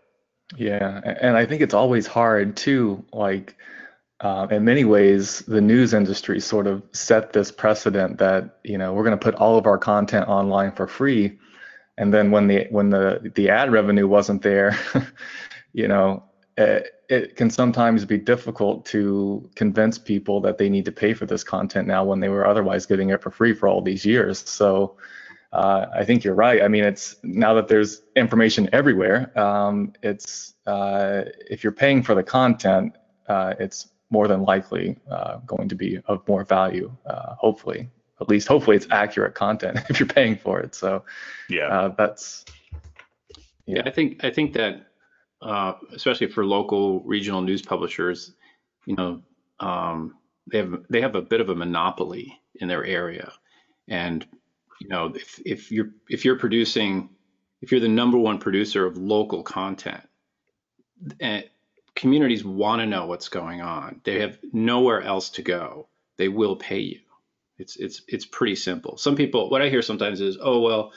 Yeah. 0.58 1.00
And 1.22 1.38
I 1.38 1.46
think 1.46 1.62
it's 1.62 1.74
always 1.74 2.06
hard 2.06 2.58
too, 2.58 3.06
like, 3.13 3.56
uh, 4.20 4.48
in 4.51 4.65
many 4.65 4.84
ways, 4.84 5.39
the 5.48 5.62
news 5.62 5.94
industry 5.94 6.41
sort 6.41 6.67
of 6.67 6.84
set 6.91 7.32
this 7.32 7.51
precedent 7.51 8.17
that 8.17 8.58
you 8.63 8.75
know 8.75 8.91
we're 8.91 9.03
going 9.03 9.17
to 9.17 9.24
put 9.24 9.36
all 9.36 9.60
of 9.60 9.67
our 9.67 9.77
content 9.77 10.27
online 10.27 10.72
for 10.72 10.88
free, 10.88 11.38
and 12.00 12.12
then 12.12 12.32
when 12.32 12.48
the 12.48 12.65
when 12.72 12.89
the 12.89 13.32
the 13.36 13.48
ad 13.51 13.72
revenue 13.72 14.08
wasn't 14.08 14.41
there, 14.41 14.75
you 15.74 15.88
know, 15.88 16.24
it, 16.58 16.97
it 17.10 17.36
can 17.36 17.50
sometimes 17.50 18.04
be 18.04 18.18
difficult 18.18 18.86
to 18.86 19.50
convince 19.56 19.98
people 19.98 20.42
that 20.42 20.58
they 20.58 20.70
need 20.70 20.86
to 20.86 20.92
pay 20.92 21.14
for 21.14 21.26
this 21.26 21.44
content 21.44 21.88
now 21.88 22.04
when 22.04 22.20
they 22.20 22.30
were 22.30 22.46
otherwise 22.46 22.86
getting 22.86 23.10
it 23.12 23.22
for 23.22 23.32
free 23.32 23.54
for 23.54 23.70
all 23.70 23.82
these 23.82 24.06
years. 24.06 24.40
So 24.50 24.98
uh, 25.54 25.86
I 25.94 26.04
think 26.04 26.24
you're 26.24 26.36
right. 26.36 26.62
I 26.62 26.68
mean, 26.68 26.84
it's 26.84 27.16
now 27.24 27.54
that 27.54 27.70
there's 27.70 28.02
information 28.16 28.70
everywhere. 28.74 29.38
Um, 29.40 29.94
it's 30.04 30.56
uh, 30.66 31.24
if 31.50 31.64
you're 31.64 31.72
paying 31.72 32.04
for 32.04 32.14
the 32.14 32.24
content, 32.24 32.98
uh, 33.28 33.54
it's 33.58 33.90
more 34.10 34.28
than 34.28 34.44
likely 34.44 34.98
uh, 35.10 35.38
going 35.46 35.70
to 35.70 35.76
be 35.76 36.00
of 36.08 36.28
more 36.28 36.44
value. 36.44 36.92
Uh, 37.06 37.36
hopefully, 37.36 37.90
at 38.20 38.28
least 38.28 38.48
hopefully 38.50 38.76
it's 38.76 38.88
accurate 38.92 39.36
content 39.36 39.80
if 39.90 40.00
you're 40.00 40.08
paying 40.08 40.36
for 40.36 40.60
it. 40.60 40.76
So 40.76 41.06
yeah, 41.50 41.68
uh, 41.68 41.88
that's 41.98 42.44
yeah. 43.66 43.78
yeah. 43.78 43.82
I 43.86 43.92
think 43.92 44.24
I 44.26 44.30
think 44.30 44.52
that 44.54 44.87
especially 45.41 46.27
for 46.27 46.46
local 46.46 47.01
regional 47.01 47.41
news 47.41 47.62
publishers, 47.62 48.34
you 48.86 48.96
know, 48.96 49.22
um, 49.60 50.15
they 50.51 50.60
have 50.60 50.86
they 50.89 51.01
have 51.01 51.15
a 51.15 51.22
bit 51.22 51.41
of 51.41 51.50
a 51.50 51.56
monopoly 51.56 52.39
in 52.56 52.67
their 52.67 52.86
area, 52.86 53.34
and 53.88 54.25
you 54.79 54.88
know, 54.88 55.08
if, 55.15 55.39
if 55.46 55.72
you're 55.72 55.89
if 56.10 56.25
you're 56.25 56.39
producing, 56.39 57.10
if 57.62 57.72
you're 57.72 57.82
the 57.82 57.88
number 57.88 58.17
one 58.17 58.38
producer 58.38 58.86
of 58.86 58.98
local 58.98 59.44
content, 59.44 60.03
and 61.20 61.44
eh, 61.44 61.48
communities 61.96 62.46
want 62.46 62.79
to 62.79 62.86
know 62.86 63.08
what's 63.08 63.29
going 63.29 63.62
on. 63.62 64.01
They 64.03 64.20
have 64.22 64.38
nowhere 64.53 65.01
else 65.01 65.32
to 65.32 65.41
go. 65.41 65.88
They 66.17 66.27
will 66.27 66.56
pay 66.56 66.79
you. 66.79 67.00
It's 67.58 67.75
it's 67.75 68.01
it's 68.08 68.25
pretty 68.25 68.56
simple. 68.56 68.98
Some 68.98 69.15
people, 69.15 69.50
what 69.50 69.62
I 69.62 69.70
hear 69.70 69.82
sometimes 69.82 70.22
is, 70.22 70.38
oh 70.39 70.62
well, 70.62 70.94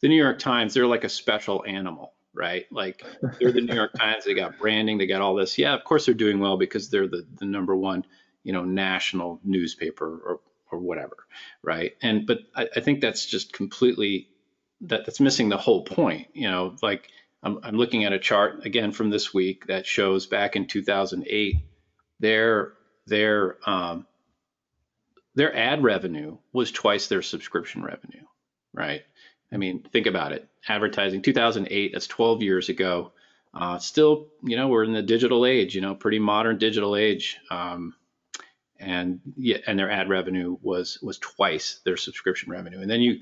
the 0.00 0.08
New 0.08 0.16
York 0.16 0.38
Times, 0.38 0.74
they're 0.74 0.86
like 0.86 1.04
a 1.04 1.08
special 1.08 1.64
animal, 1.66 2.13
right? 2.34 2.66
Like 2.70 3.04
they're 3.38 3.52
the 3.52 3.60
New 3.60 3.74
York 3.74 3.92
Times. 3.98 4.24
They 4.24 4.34
got 4.34 4.58
branding. 4.58 4.98
They 4.98 5.06
got 5.06 5.22
all 5.22 5.34
this. 5.34 5.56
Yeah, 5.58 5.74
of 5.74 5.84
course 5.84 6.06
they're 6.06 6.14
doing 6.14 6.40
well 6.40 6.56
because 6.56 6.90
they're 6.90 7.08
the 7.08 7.26
the 7.38 7.46
number 7.46 7.74
one, 7.74 8.04
you 8.42 8.52
know, 8.52 8.64
national 8.64 9.40
newspaper 9.44 10.06
or 10.06 10.40
or 10.70 10.78
whatever, 10.78 11.16
right? 11.62 11.92
And 12.02 12.26
but 12.26 12.40
I, 12.54 12.68
I 12.76 12.80
think 12.80 13.00
that's 13.00 13.24
just 13.26 13.52
completely 13.52 14.28
that 14.82 15.06
that's 15.06 15.20
missing 15.20 15.48
the 15.48 15.56
whole 15.56 15.84
point. 15.84 16.28
You 16.34 16.50
know, 16.50 16.76
like 16.82 17.08
I'm, 17.42 17.60
I'm 17.62 17.76
looking 17.76 18.04
at 18.04 18.12
a 18.12 18.18
chart 18.18 18.66
again 18.66 18.92
from 18.92 19.10
this 19.10 19.32
week 19.32 19.66
that 19.66 19.86
shows 19.86 20.26
back 20.26 20.56
in 20.56 20.66
2008, 20.66 21.56
their 22.20 22.72
their 23.06 23.56
um, 23.68 24.06
their 25.34 25.54
ad 25.54 25.82
revenue 25.82 26.38
was 26.52 26.72
twice 26.72 27.08
their 27.08 27.22
subscription 27.22 27.82
revenue, 27.82 28.24
right? 28.72 29.02
I 29.54 29.56
mean, 29.56 29.86
think 29.92 30.06
about 30.06 30.32
it. 30.32 30.48
Advertising 30.68 31.22
2008, 31.22 31.92
that's 31.92 32.08
12 32.08 32.42
years 32.42 32.68
ago. 32.68 33.12
Uh, 33.54 33.78
still, 33.78 34.26
you 34.42 34.56
know, 34.56 34.66
we're 34.66 34.82
in 34.82 34.92
the 34.92 35.02
digital 35.02 35.46
age, 35.46 35.76
you 35.76 35.80
know, 35.80 35.94
pretty 35.94 36.18
modern 36.18 36.58
digital 36.58 36.96
age. 36.96 37.38
Um, 37.50 37.94
and 38.80 39.20
yeah, 39.36 39.58
and 39.66 39.78
their 39.78 39.90
ad 39.90 40.08
revenue 40.08 40.56
was 40.60 40.98
was 41.00 41.18
twice 41.18 41.80
their 41.84 41.96
subscription 41.96 42.50
revenue. 42.50 42.80
And 42.80 42.90
then 42.90 43.00
you 43.00 43.20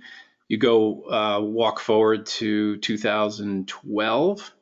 you 0.48 0.56
go 0.56 1.02
uh, 1.10 1.40
walk 1.42 1.78
forward 1.78 2.26
to 2.26 2.78
2012, 2.78 4.54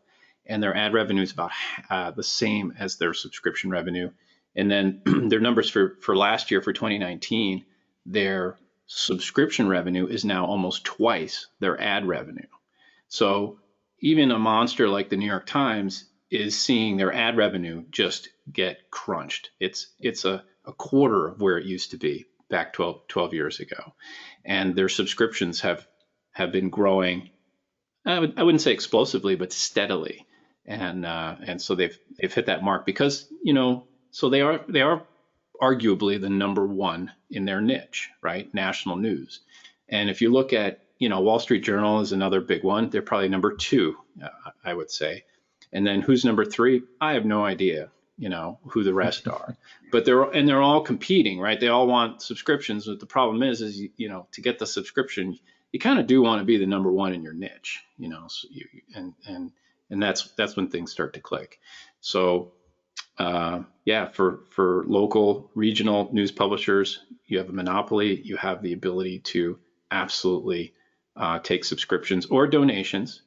and 0.46 0.62
their 0.62 0.76
ad 0.76 0.92
revenue 0.92 1.22
is 1.22 1.32
about 1.32 1.52
uh, 1.88 2.10
the 2.10 2.24
same 2.24 2.74
as 2.78 2.96
their 2.96 3.14
subscription 3.14 3.70
revenue. 3.70 4.10
And 4.56 4.68
then 4.68 5.02
their 5.28 5.40
numbers 5.40 5.70
for 5.70 5.96
for 6.00 6.16
last 6.16 6.50
year 6.50 6.60
for 6.60 6.72
2019, 6.72 7.64
their 8.06 8.58
subscription 8.92 9.68
revenue 9.68 10.08
is 10.08 10.24
now 10.24 10.46
almost 10.46 10.84
twice 10.84 11.46
their 11.60 11.80
ad 11.80 12.06
revenue. 12.08 12.46
So 13.08 13.60
even 14.00 14.32
a 14.32 14.38
monster 14.38 14.88
like 14.88 15.08
the 15.08 15.16
New 15.16 15.26
York 15.26 15.46
Times 15.46 16.06
is 16.28 16.58
seeing 16.58 16.96
their 16.96 17.12
ad 17.12 17.36
revenue 17.36 17.84
just 17.90 18.28
get 18.52 18.90
crunched. 18.90 19.50
It's 19.60 19.92
it's 20.00 20.24
a 20.24 20.42
a 20.64 20.72
quarter 20.72 21.28
of 21.28 21.40
where 21.40 21.56
it 21.56 21.66
used 21.66 21.92
to 21.92 21.98
be 21.98 22.26
back 22.48 22.72
12, 22.72 23.06
12 23.06 23.34
years 23.34 23.60
ago. 23.60 23.94
And 24.44 24.74
their 24.74 24.88
subscriptions 24.88 25.60
have 25.60 25.86
have 26.32 26.50
been 26.50 26.68
growing. 26.68 27.30
I, 28.04 28.18
would, 28.18 28.36
wouldn't 28.36 28.60
say 28.60 28.72
explosively, 28.72 29.36
but 29.36 29.52
steadily. 29.52 30.26
And 30.66 31.06
uh, 31.06 31.36
and 31.46 31.62
so 31.62 31.76
they've 31.76 31.96
they've 32.18 32.34
hit 32.34 32.46
that 32.46 32.64
mark 32.64 32.86
because 32.86 33.28
you 33.42 33.52
know 33.52 33.86
so 34.10 34.30
they 34.30 34.40
are 34.40 34.60
they 34.68 34.82
are 34.82 35.06
arguably 35.60 36.20
the 36.20 36.30
number 36.30 36.66
one 36.66 37.12
in 37.30 37.44
their 37.44 37.60
niche, 37.60 38.10
right? 38.22 38.52
National 38.54 38.96
news. 38.96 39.40
And 39.88 40.08
if 40.08 40.20
you 40.20 40.30
look 40.30 40.52
at 40.52 40.84
you 40.98 41.08
know 41.08 41.20
Wall 41.20 41.38
Street 41.38 41.64
Journal 41.64 42.00
is 42.00 42.12
another 42.12 42.40
big 42.40 42.62
one. 42.64 42.90
They're 42.90 43.02
probably 43.02 43.28
number 43.28 43.54
two, 43.54 43.96
uh, 44.22 44.50
I 44.64 44.74
would 44.74 44.90
say. 44.90 45.24
And 45.72 45.86
then 45.86 46.00
who's 46.00 46.24
number 46.24 46.44
three? 46.44 46.82
I 47.00 47.14
have 47.14 47.24
no 47.24 47.44
idea 47.44 47.90
you 48.20 48.28
know 48.28 48.58
who 48.68 48.84
the 48.84 48.94
rest 48.94 49.26
are 49.36 49.56
but 49.90 50.04
they're 50.04 50.22
and 50.22 50.46
they're 50.46 50.62
all 50.62 50.82
competing 50.82 51.40
right 51.40 51.58
they 51.58 51.68
all 51.68 51.88
want 51.88 52.22
subscriptions 52.22 52.86
but 52.86 53.00
the 53.00 53.06
problem 53.06 53.42
is 53.42 53.60
is 53.62 53.80
you, 53.80 53.90
you 53.96 54.08
know 54.08 54.28
to 54.30 54.40
get 54.40 54.60
the 54.60 54.66
subscription 54.66 55.36
you 55.72 55.80
kind 55.80 55.98
of 55.98 56.06
do 56.06 56.22
want 56.22 56.40
to 56.40 56.44
be 56.44 56.58
the 56.58 56.66
number 56.66 56.92
one 56.92 57.12
in 57.12 57.22
your 57.22 57.32
niche 57.32 57.80
you 57.98 58.08
know 58.08 58.26
so 58.28 58.46
you, 58.50 58.66
and 58.94 59.14
and 59.26 59.50
and 59.88 60.00
that's 60.00 60.30
that's 60.32 60.54
when 60.54 60.68
things 60.68 60.92
start 60.92 61.14
to 61.14 61.20
click 61.20 61.58
so 62.00 62.52
uh, 63.20 63.62
yeah 63.84 64.08
for 64.08 64.40
for 64.50 64.84
local 64.86 65.50
regional 65.54 66.08
news 66.12 66.32
publishers 66.32 67.00
you 67.26 67.38
have 67.38 67.48
a 67.48 67.52
monopoly 67.52 68.20
you 68.22 68.36
have 68.36 68.62
the 68.62 68.72
ability 68.72 69.18
to 69.20 69.58
absolutely 69.90 70.72
uh, 71.16 71.38
take 71.38 71.64
subscriptions 71.64 72.26
or 72.26 72.46
donations 72.46 73.22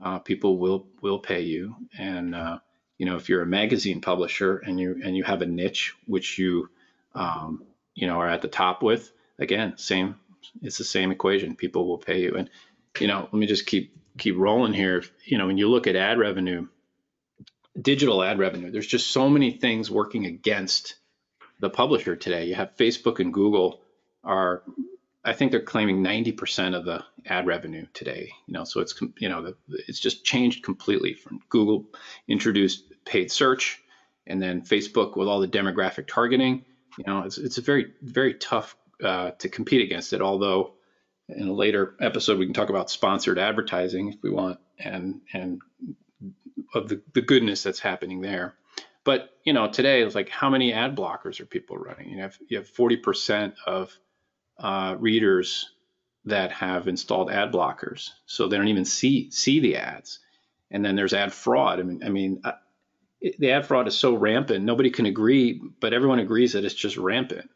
uh, 0.00 0.18
people 0.18 0.58
will 0.58 0.86
will 1.02 1.18
pay 1.18 1.40
you 1.40 1.74
and 1.98 2.34
uh, 2.34 2.58
you 2.98 3.06
know, 3.06 3.16
if 3.16 3.28
you're 3.28 3.42
a 3.42 3.46
magazine 3.46 4.00
publisher 4.00 4.58
and 4.58 4.78
you 4.78 5.00
and 5.02 5.16
you 5.16 5.22
have 5.22 5.40
a 5.40 5.46
niche 5.46 5.94
which 6.06 6.38
you 6.38 6.68
um, 7.14 7.62
you 7.94 8.06
know 8.06 8.18
are 8.18 8.28
at 8.28 8.42
the 8.42 8.48
top 8.48 8.82
with, 8.82 9.12
again, 9.38 9.74
same 9.76 10.16
it's 10.62 10.78
the 10.78 10.84
same 10.84 11.10
equation. 11.12 11.54
People 11.54 11.86
will 11.86 11.98
pay 11.98 12.20
you. 12.20 12.34
And 12.36 12.50
you 12.98 13.06
know, 13.06 13.20
let 13.20 13.34
me 13.34 13.46
just 13.46 13.66
keep 13.66 13.96
keep 14.18 14.36
rolling 14.36 14.72
here. 14.72 15.04
You 15.24 15.38
know, 15.38 15.46
when 15.46 15.58
you 15.58 15.68
look 15.68 15.86
at 15.86 15.96
ad 15.96 16.18
revenue, 16.18 16.66
digital 17.80 18.22
ad 18.22 18.38
revenue, 18.38 18.70
there's 18.70 18.86
just 18.86 19.10
so 19.10 19.28
many 19.28 19.50
things 19.52 19.90
working 19.90 20.26
against 20.26 20.96
the 21.60 21.70
publisher 21.70 22.16
today. 22.16 22.46
You 22.46 22.54
have 22.54 22.76
Facebook 22.76 23.20
and 23.20 23.32
Google 23.32 23.80
are 24.24 24.62
I 25.24 25.32
think 25.34 25.50
they're 25.50 25.60
claiming 25.60 26.02
90% 26.02 26.74
of 26.74 26.84
the 26.84 27.04
ad 27.26 27.46
revenue 27.46 27.86
today. 27.92 28.30
You 28.46 28.54
know, 28.54 28.64
so 28.64 28.80
it's 28.80 28.98
you 29.18 29.28
know 29.28 29.52
it's 29.68 30.00
just 30.00 30.24
changed 30.24 30.64
completely 30.64 31.14
from 31.14 31.40
Google 31.48 31.86
introduced 32.28 32.84
paid 33.04 33.30
search, 33.30 33.80
and 34.26 34.40
then 34.40 34.62
Facebook 34.62 35.16
with 35.16 35.28
all 35.28 35.40
the 35.40 35.48
demographic 35.48 36.06
targeting. 36.06 36.64
You 36.96 37.04
know, 37.06 37.22
it's 37.24 37.38
it's 37.38 37.58
a 37.58 37.62
very 37.62 37.92
very 38.02 38.34
tough 38.34 38.76
uh, 39.04 39.32
to 39.32 39.48
compete 39.48 39.82
against 39.82 40.12
it. 40.12 40.22
Although 40.22 40.74
in 41.28 41.48
a 41.48 41.52
later 41.52 41.94
episode 42.00 42.38
we 42.38 42.46
can 42.46 42.54
talk 42.54 42.70
about 42.70 42.90
sponsored 42.90 43.38
advertising 43.38 44.08
if 44.08 44.22
we 44.22 44.30
want, 44.30 44.58
and 44.78 45.20
and 45.32 45.60
of 46.74 46.88
the, 46.88 47.02
the 47.14 47.22
goodness 47.22 47.62
that's 47.62 47.80
happening 47.80 48.20
there. 48.20 48.54
But 49.04 49.30
you 49.44 49.52
know, 49.52 49.68
today 49.68 50.02
it's 50.02 50.14
like 50.14 50.28
how 50.28 50.50
many 50.50 50.72
ad 50.72 50.96
blockers 50.96 51.40
are 51.40 51.46
people 51.46 51.78
running? 51.78 52.10
You 52.10 52.20
have 52.20 52.38
you 52.48 52.58
have 52.58 52.70
40% 52.70 53.54
of 53.66 53.96
uh, 54.58 54.96
readers 54.98 55.70
that 56.24 56.52
have 56.52 56.88
installed 56.88 57.30
ad 57.30 57.52
blockers, 57.52 58.10
so 58.26 58.48
they 58.48 58.56
don't 58.56 58.68
even 58.68 58.84
see 58.84 59.30
see 59.30 59.60
the 59.60 59.76
ads. 59.76 60.18
And 60.70 60.84
then 60.84 60.96
there's 60.96 61.14
ad 61.14 61.32
fraud. 61.32 61.80
I 61.80 61.82
mean, 61.84 62.02
I 62.04 62.10
mean, 62.10 62.40
uh, 62.44 62.52
the 63.20 63.52
ad 63.52 63.66
fraud 63.66 63.88
is 63.88 63.96
so 63.96 64.14
rampant. 64.14 64.64
Nobody 64.64 64.90
can 64.90 65.06
agree, 65.06 65.60
but 65.80 65.94
everyone 65.94 66.18
agrees 66.18 66.52
that 66.52 66.64
it's 66.64 66.74
just 66.74 66.96
rampant. 66.96 67.48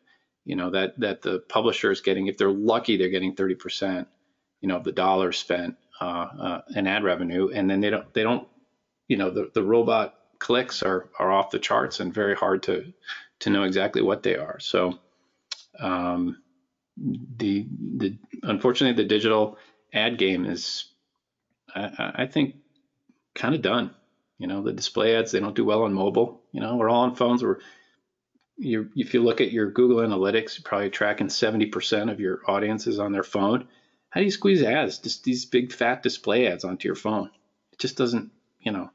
You 0.44 0.56
know 0.56 0.70
that 0.70 0.98
that 1.00 1.22
the 1.22 1.38
publisher 1.38 1.92
is 1.92 2.00
getting, 2.00 2.26
if 2.26 2.38
they're 2.38 2.50
lucky, 2.50 2.96
they're 2.96 3.10
getting 3.10 3.36
30%, 3.36 4.06
you 4.60 4.68
know, 4.68 4.76
of 4.76 4.84
the 4.84 4.92
dollars 4.92 5.38
spent 5.38 5.76
uh, 6.00 6.04
uh, 6.04 6.60
in 6.74 6.86
ad 6.86 7.04
revenue, 7.04 7.50
and 7.52 7.70
then 7.70 7.80
they 7.80 7.90
don't 7.90 8.12
they 8.14 8.22
don't, 8.22 8.48
you 9.12 9.18
know, 9.18 9.30
the 9.30 9.50
the 9.54 9.62
robot 9.64 10.14
clicks 10.40 10.82
are 10.82 11.10
are 11.18 11.32
off 11.32 11.52
the 11.52 11.60
charts 11.60 12.00
and 12.00 12.14
very 12.14 12.36
hard 12.36 12.64
to 12.64 12.92
to 13.40 13.50
know 13.50 13.64
exactly 13.64 14.02
what 14.02 14.22
they 14.24 14.36
are. 14.36 14.58
So. 14.60 14.98
Um, 15.80 16.38
the 16.96 17.66
the 17.96 18.18
unfortunately 18.42 19.02
the 19.02 19.08
digital 19.08 19.58
ad 19.92 20.18
game 20.18 20.44
is 20.46 20.86
I, 21.74 22.12
I 22.16 22.26
think 22.26 22.56
kind 23.34 23.54
of 23.54 23.62
done. 23.62 23.94
You 24.38 24.48
know, 24.48 24.62
the 24.62 24.72
display 24.72 25.16
ads 25.16 25.32
they 25.32 25.40
don't 25.40 25.56
do 25.56 25.64
well 25.64 25.84
on 25.84 25.94
mobile. 25.94 26.42
You 26.52 26.60
know, 26.60 26.76
we're 26.76 26.90
all 26.90 27.04
on 27.04 27.14
phones. 27.14 27.42
We're 27.42 27.58
you 28.58 28.90
if 28.96 29.14
you 29.14 29.22
look 29.22 29.40
at 29.40 29.52
your 29.52 29.70
Google 29.70 29.98
Analytics, 29.98 30.58
you're 30.58 30.64
probably 30.64 30.90
tracking 30.90 31.28
70% 31.28 32.12
of 32.12 32.20
your 32.20 32.40
audience 32.46 32.86
is 32.86 32.98
on 32.98 33.12
their 33.12 33.22
phone. 33.22 33.68
How 34.10 34.20
do 34.20 34.24
you 34.24 34.30
squeeze 34.30 34.62
ads? 34.62 34.98
Just 34.98 35.24
these 35.24 35.46
big 35.46 35.72
fat 35.72 36.02
display 36.02 36.48
ads 36.48 36.64
onto 36.64 36.88
your 36.88 36.96
phone. 36.96 37.30
It 37.72 37.78
just 37.78 37.96
doesn't, 37.96 38.30
you 38.60 38.72
know. 38.72 38.90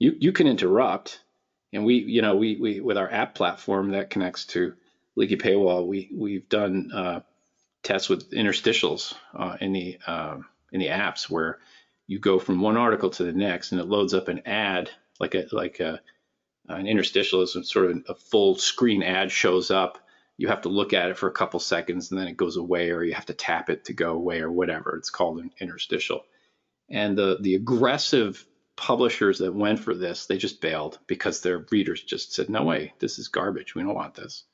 You 0.00 0.16
you 0.18 0.32
can 0.32 0.48
interrupt, 0.48 1.22
and 1.72 1.84
we, 1.84 1.98
you 1.98 2.22
know, 2.22 2.34
we 2.34 2.56
we 2.56 2.80
with 2.80 2.98
our 2.98 3.10
app 3.10 3.36
platform 3.36 3.92
that 3.92 4.10
connects 4.10 4.46
to 4.46 4.74
leaky 5.14 5.36
paywall, 5.36 5.86
we 5.86 6.10
we've 6.12 6.48
done 6.48 6.90
uh, 6.92 7.20
tests 7.82 8.08
with 8.08 8.30
interstitials 8.32 9.14
uh, 9.34 9.56
in 9.60 9.72
the 9.72 9.98
uh, 10.06 10.38
in 10.72 10.80
the 10.80 10.88
apps 10.88 11.30
where 11.30 11.58
you 12.06 12.18
go 12.18 12.38
from 12.38 12.60
one 12.60 12.76
article 12.76 13.10
to 13.10 13.24
the 13.24 13.32
next 13.32 13.72
and 13.72 13.80
it 13.80 13.86
loads 13.86 14.14
up 14.14 14.28
an 14.28 14.42
ad 14.46 14.90
like 15.20 15.34
a 15.34 15.46
like 15.52 15.80
a 15.80 16.00
an 16.68 16.86
interstitial 16.86 17.42
is 17.42 17.56
sort 17.68 17.90
of 17.90 18.02
a 18.08 18.14
full 18.14 18.56
screen 18.56 19.02
ad 19.02 19.30
shows 19.30 19.70
up. 19.70 19.98
You 20.36 20.48
have 20.48 20.62
to 20.62 20.68
look 20.68 20.92
at 20.92 21.10
it 21.10 21.18
for 21.18 21.28
a 21.28 21.32
couple 21.32 21.60
seconds 21.60 22.10
and 22.10 22.18
then 22.18 22.28
it 22.28 22.36
goes 22.36 22.56
away 22.56 22.90
or 22.90 23.02
you 23.02 23.14
have 23.14 23.26
to 23.26 23.34
tap 23.34 23.68
it 23.68 23.84
to 23.86 23.92
go 23.92 24.12
away 24.12 24.40
or 24.40 24.50
whatever. 24.50 24.96
It's 24.96 25.10
called 25.10 25.40
an 25.40 25.50
interstitial. 25.60 26.22
And 26.88 27.16
the 27.16 27.38
the 27.40 27.54
aggressive 27.54 28.44
publishers 28.80 29.38
that 29.38 29.54
went 29.54 29.78
for 29.78 29.94
this 29.94 30.24
they 30.24 30.38
just 30.38 30.62
bailed 30.62 30.98
because 31.06 31.42
their 31.42 31.66
readers 31.70 32.02
just 32.02 32.32
said 32.32 32.48
no 32.48 32.62
way 32.62 32.90
this 32.98 33.18
is 33.18 33.28
garbage 33.28 33.74
we 33.74 33.82
don't 33.82 33.94
want 33.94 34.14
this 34.14 34.44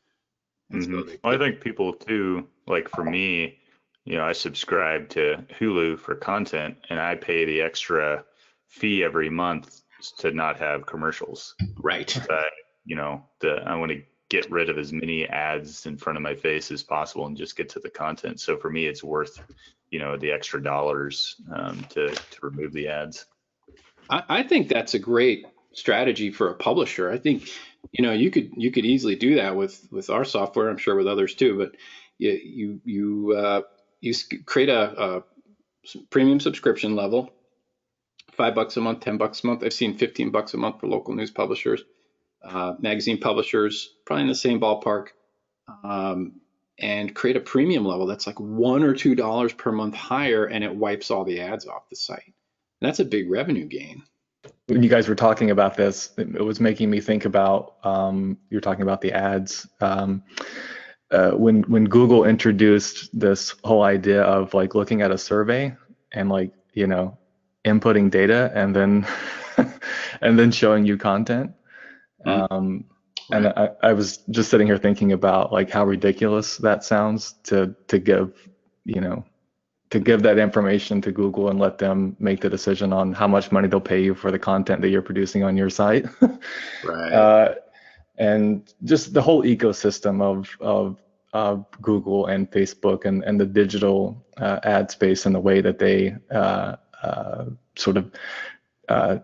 mm-hmm. 0.72 0.82
so 0.82 1.16
well, 1.22 1.32
i 1.32 1.38
think 1.38 1.60
people 1.60 1.92
too 1.92 2.44
like 2.66 2.88
for 2.88 3.04
me 3.04 3.56
you 4.04 4.16
know 4.16 4.24
i 4.24 4.32
subscribe 4.32 5.08
to 5.08 5.36
hulu 5.60 5.96
for 5.96 6.16
content 6.16 6.76
and 6.90 6.98
i 6.98 7.14
pay 7.14 7.44
the 7.44 7.60
extra 7.60 8.24
fee 8.66 9.04
every 9.04 9.30
month 9.30 9.82
to 10.18 10.32
not 10.32 10.58
have 10.58 10.86
commercials 10.86 11.54
right 11.78 12.20
but 12.26 12.50
you 12.84 12.96
know 12.96 13.22
the 13.38 13.62
i 13.64 13.76
want 13.76 13.92
to 13.92 14.02
get 14.28 14.50
rid 14.50 14.68
of 14.68 14.76
as 14.76 14.92
many 14.92 15.24
ads 15.28 15.86
in 15.86 15.96
front 15.96 16.16
of 16.16 16.22
my 16.24 16.34
face 16.34 16.72
as 16.72 16.82
possible 16.82 17.26
and 17.26 17.36
just 17.36 17.56
get 17.56 17.68
to 17.68 17.78
the 17.78 17.88
content. 17.88 18.40
So 18.40 18.56
for 18.56 18.70
me, 18.70 18.86
it's 18.86 19.04
worth, 19.04 19.40
you 19.90 20.00
know, 20.00 20.16
the 20.16 20.32
extra 20.32 20.60
dollars 20.60 21.36
um, 21.54 21.86
to 21.90 22.08
to 22.08 22.38
remove 22.42 22.72
the 22.72 22.88
ads. 22.88 23.26
I, 24.10 24.22
I 24.28 24.42
think 24.42 24.68
that's 24.68 24.94
a 24.94 24.98
great 24.98 25.46
strategy 25.72 26.30
for 26.30 26.50
a 26.50 26.54
publisher. 26.54 27.10
I 27.10 27.18
think, 27.18 27.48
you 27.92 28.04
know, 28.04 28.12
you 28.12 28.30
could 28.30 28.50
you 28.56 28.70
could 28.72 28.86
easily 28.86 29.16
do 29.16 29.36
that 29.36 29.56
with 29.56 29.86
with 29.90 30.10
our 30.10 30.24
software. 30.24 30.68
I'm 30.68 30.78
sure 30.78 30.96
with 30.96 31.08
others 31.08 31.34
too. 31.34 31.58
But 31.58 31.76
you 32.18 32.80
you 32.84 33.36
uh, 33.36 33.62
you 34.00 34.14
create 34.46 34.68
a, 34.68 35.02
a 35.02 35.24
premium 36.10 36.40
subscription 36.40 36.96
level, 36.96 37.32
five 38.32 38.54
bucks 38.54 38.76
a 38.76 38.80
month, 38.80 39.00
ten 39.00 39.18
bucks 39.18 39.44
a 39.44 39.46
month. 39.46 39.64
I've 39.64 39.72
seen 39.72 39.98
15 39.98 40.30
bucks 40.30 40.54
a 40.54 40.58
month 40.58 40.80
for 40.80 40.88
local 40.88 41.14
news 41.14 41.30
publishers 41.30 41.82
uh, 42.44 42.74
magazine 42.80 43.18
publishers, 43.18 43.94
probably 44.06 44.22
in 44.22 44.28
the 44.28 44.34
same 44.34 44.60
ballpark, 44.60 45.08
um, 45.84 46.40
and 46.78 47.14
create 47.14 47.36
a 47.36 47.40
premium 47.40 47.84
level 47.84 48.06
that's 48.06 48.26
like 48.26 48.40
one 48.40 48.82
or 48.84 48.94
two 48.94 49.14
dollars 49.14 49.52
per 49.52 49.72
month 49.72 49.94
higher, 49.94 50.46
and 50.46 50.64
it 50.64 50.74
wipes 50.74 51.10
all 51.10 51.24
the 51.24 51.40
ads 51.42 51.66
off 51.66 51.88
the 51.90 51.96
site. 51.96 52.34
And 52.80 52.88
that's 52.88 53.00
a 53.00 53.04
big 53.04 53.30
revenue 53.30 53.66
gain. 53.66 54.02
When 54.66 54.82
you 54.82 54.88
guys 54.88 55.08
were 55.08 55.14
talking 55.14 55.50
about 55.50 55.76
this, 55.76 56.10
it 56.18 56.44
was 56.44 56.60
making 56.60 56.90
me 56.90 57.00
think 57.00 57.24
about 57.24 57.76
um, 57.84 58.38
you're 58.50 58.60
talking 58.60 58.82
about 58.82 59.00
the 59.00 59.12
ads. 59.12 59.66
Um, 59.80 60.22
uh, 61.10 61.30
when 61.32 61.62
when 61.64 61.84
Google 61.84 62.24
introduced 62.24 63.08
this 63.18 63.54
whole 63.62 63.82
idea 63.82 64.22
of 64.22 64.54
like 64.54 64.74
looking 64.74 65.02
at 65.02 65.12
a 65.12 65.18
survey 65.18 65.74
and 66.12 66.28
like 66.28 66.52
you 66.72 66.88
know 66.88 67.16
inputting 67.64 68.10
data 68.10 68.50
and 68.54 68.74
then 68.74 69.06
and 70.20 70.36
then 70.36 70.50
showing 70.50 70.84
you 70.84 70.96
content 70.96 71.52
Mm-hmm. 72.26 72.54
Um, 72.54 72.84
and 73.30 73.48
I, 73.48 73.70
I 73.82 73.92
was 73.92 74.18
just 74.30 74.50
sitting 74.50 74.66
here 74.66 74.78
thinking 74.78 75.12
about 75.12 75.52
like 75.52 75.70
how 75.70 75.84
ridiculous 75.84 76.58
that 76.58 76.84
sounds 76.84 77.34
to 77.44 77.74
to 77.88 77.98
give, 77.98 78.32
you 78.84 79.00
know, 79.00 79.24
to 79.90 80.00
give 80.00 80.22
that 80.22 80.38
information 80.38 81.00
to 81.02 81.12
Google 81.12 81.48
and 81.48 81.60
let 81.60 81.78
them 81.78 82.16
make 82.18 82.40
the 82.40 82.50
decision 82.50 82.92
on 82.92 83.12
how 83.12 83.28
much 83.28 83.52
money 83.52 83.68
they'll 83.68 83.80
pay 83.80 84.02
you 84.02 84.14
for 84.14 84.30
the 84.30 84.38
content 84.38 84.80
that 84.82 84.88
you're 84.88 85.02
producing 85.02 85.44
on 85.44 85.56
your 85.56 85.70
site. 85.70 86.06
right. 86.84 87.12
Uh, 87.12 87.54
and 88.18 88.74
just 88.84 89.12
the 89.12 89.22
whole 89.22 89.42
ecosystem 89.42 90.22
of 90.22 90.56
of 90.60 90.98
of 91.32 91.66
Google 91.82 92.26
and 92.26 92.50
Facebook 92.50 93.04
and 93.04 93.22
and 93.24 93.38
the 93.38 93.46
digital 93.46 94.24
uh, 94.38 94.58
ad 94.64 94.90
space 94.90 95.26
and 95.26 95.34
the 95.34 95.40
way 95.40 95.60
that 95.60 95.78
they 95.78 96.16
uh, 96.30 96.76
uh 97.02 97.44
sort 97.76 97.96
of 97.98 98.10
uh, 98.88 99.18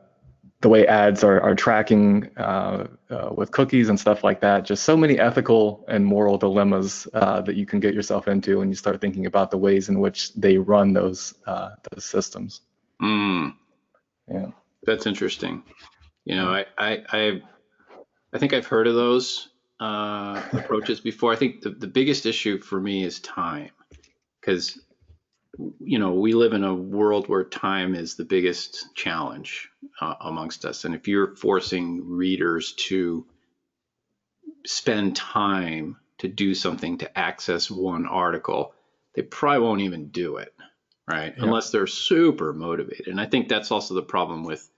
the 0.62 0.68
way 0.68 0.86
ads 0.86 1.24
are, 1.24 1.40
are 1.40 1.54
tracking 1.54 2.30
uh, 2.36 2.86
uh, 3.10 3.30
with 3.36 3.50
cookies 3.50 3.88
and 3.88 3.98
stuff 3.98 4.22
like 4.24 4.40
that. 4.40 4.64
Just 4.64 4.84
so 4.84 4.96
many 4.96 5.18
ethical 5.18 5.84
and 5.88 6.06
moral 6.06 6.38
dilemmas 6.38 7.08
uh, 7.12 7.40
that 7.42 7.56
you 7.56 7.66
can 7.66 7.80
get 7.80 7.94
yourself 7.94 8.28
into 8.28 8.58
when 8.58 8.68
you 8.68 8.76
start 8.76 9.00
thinking 9.00 9.26
about 9.26 9.50
the 9.50 9.58
ways 9.58 9.88
in 9.88 9.98
which 9.98 10.32
they 10.34 10.56
run 10.58 10.92
those 10.92 11.34
uh, 11.46 11.70
those 11.90 12.04
systems. 12.04 12.60
Mm. 13.02 13.54
Yeah, 14.30 14.46
that's 14.84 15.06
interesting. 15.06 15.64
You 16.24 16.36
know, 16.36 16.48
I 16.48 16.64
I 16.78 17.02
I, 17.12 17.42
I 18.32 18.38
think 18.38 18.52
I've 18.52 18.66
heard 18.66 18.86
of 18.86 18.94
those 18.94 19.48
uh, 19.80 20.42
approaches 20.52 21.00
before. 21.00 21.32
I 21.32 21.36
think 21.36 21.62
the, 21.62 21.70
the 21.70 21.88
biggest 21.88 22.24
issue 22.24 22.60
for 22.60 22.80
me 22.80 23.02
is 23.02 23.18
time, 23.18 23.70
because 24.40 24.80
you 25.58 25.98
know, 25.98 26.12
we 26.14 26.32
live 26.32 26.54
in 26.54 26.64
a 26.64 26.74
world 26.74 27.28
where 27.28 27.44
time 27.44 27.94
is 27.94 28.14
the 28.14 28.24
biggest 28.24 28.94
challenge 28.94 29.68
uh, 30.00 30.14
amongst 30.20 30.64
us. 30.64 30.84
And 30.84 30.94
if 30.94 31.08
you're 31.08 31.36
forcing 31.36 32.08
readers 32.08 32.72
to 32.88 33.26
spend 34.64 35.16
time 35.16 35.96
to 36.18 36.28
do 36.28 36.54
something 36.54 36.98
to 36.98 37.18
access 37.18 37.70
one 37.70 38.06
article, 38.06 38.74
they 39.14 39.22
probably 39.22 39.66
won't 39.66 39.80
even 39.82 40.08
do 40.08 40.38
it, 40.38 40.54
right? 41.10 41.34
Yeah. 41.36 41.44
Unless 41.44 41.70
they're 41.70 41.86
super 41.86 42.52
motivated. 42.52 43.08
And 43.08 43.20
I 43.20 43.26
think 43.26 43.48
that's 43.48 43.70
also 43.70 43.94
the 43.94 44.02
problem 44.02 44.44
with 44.44 44.68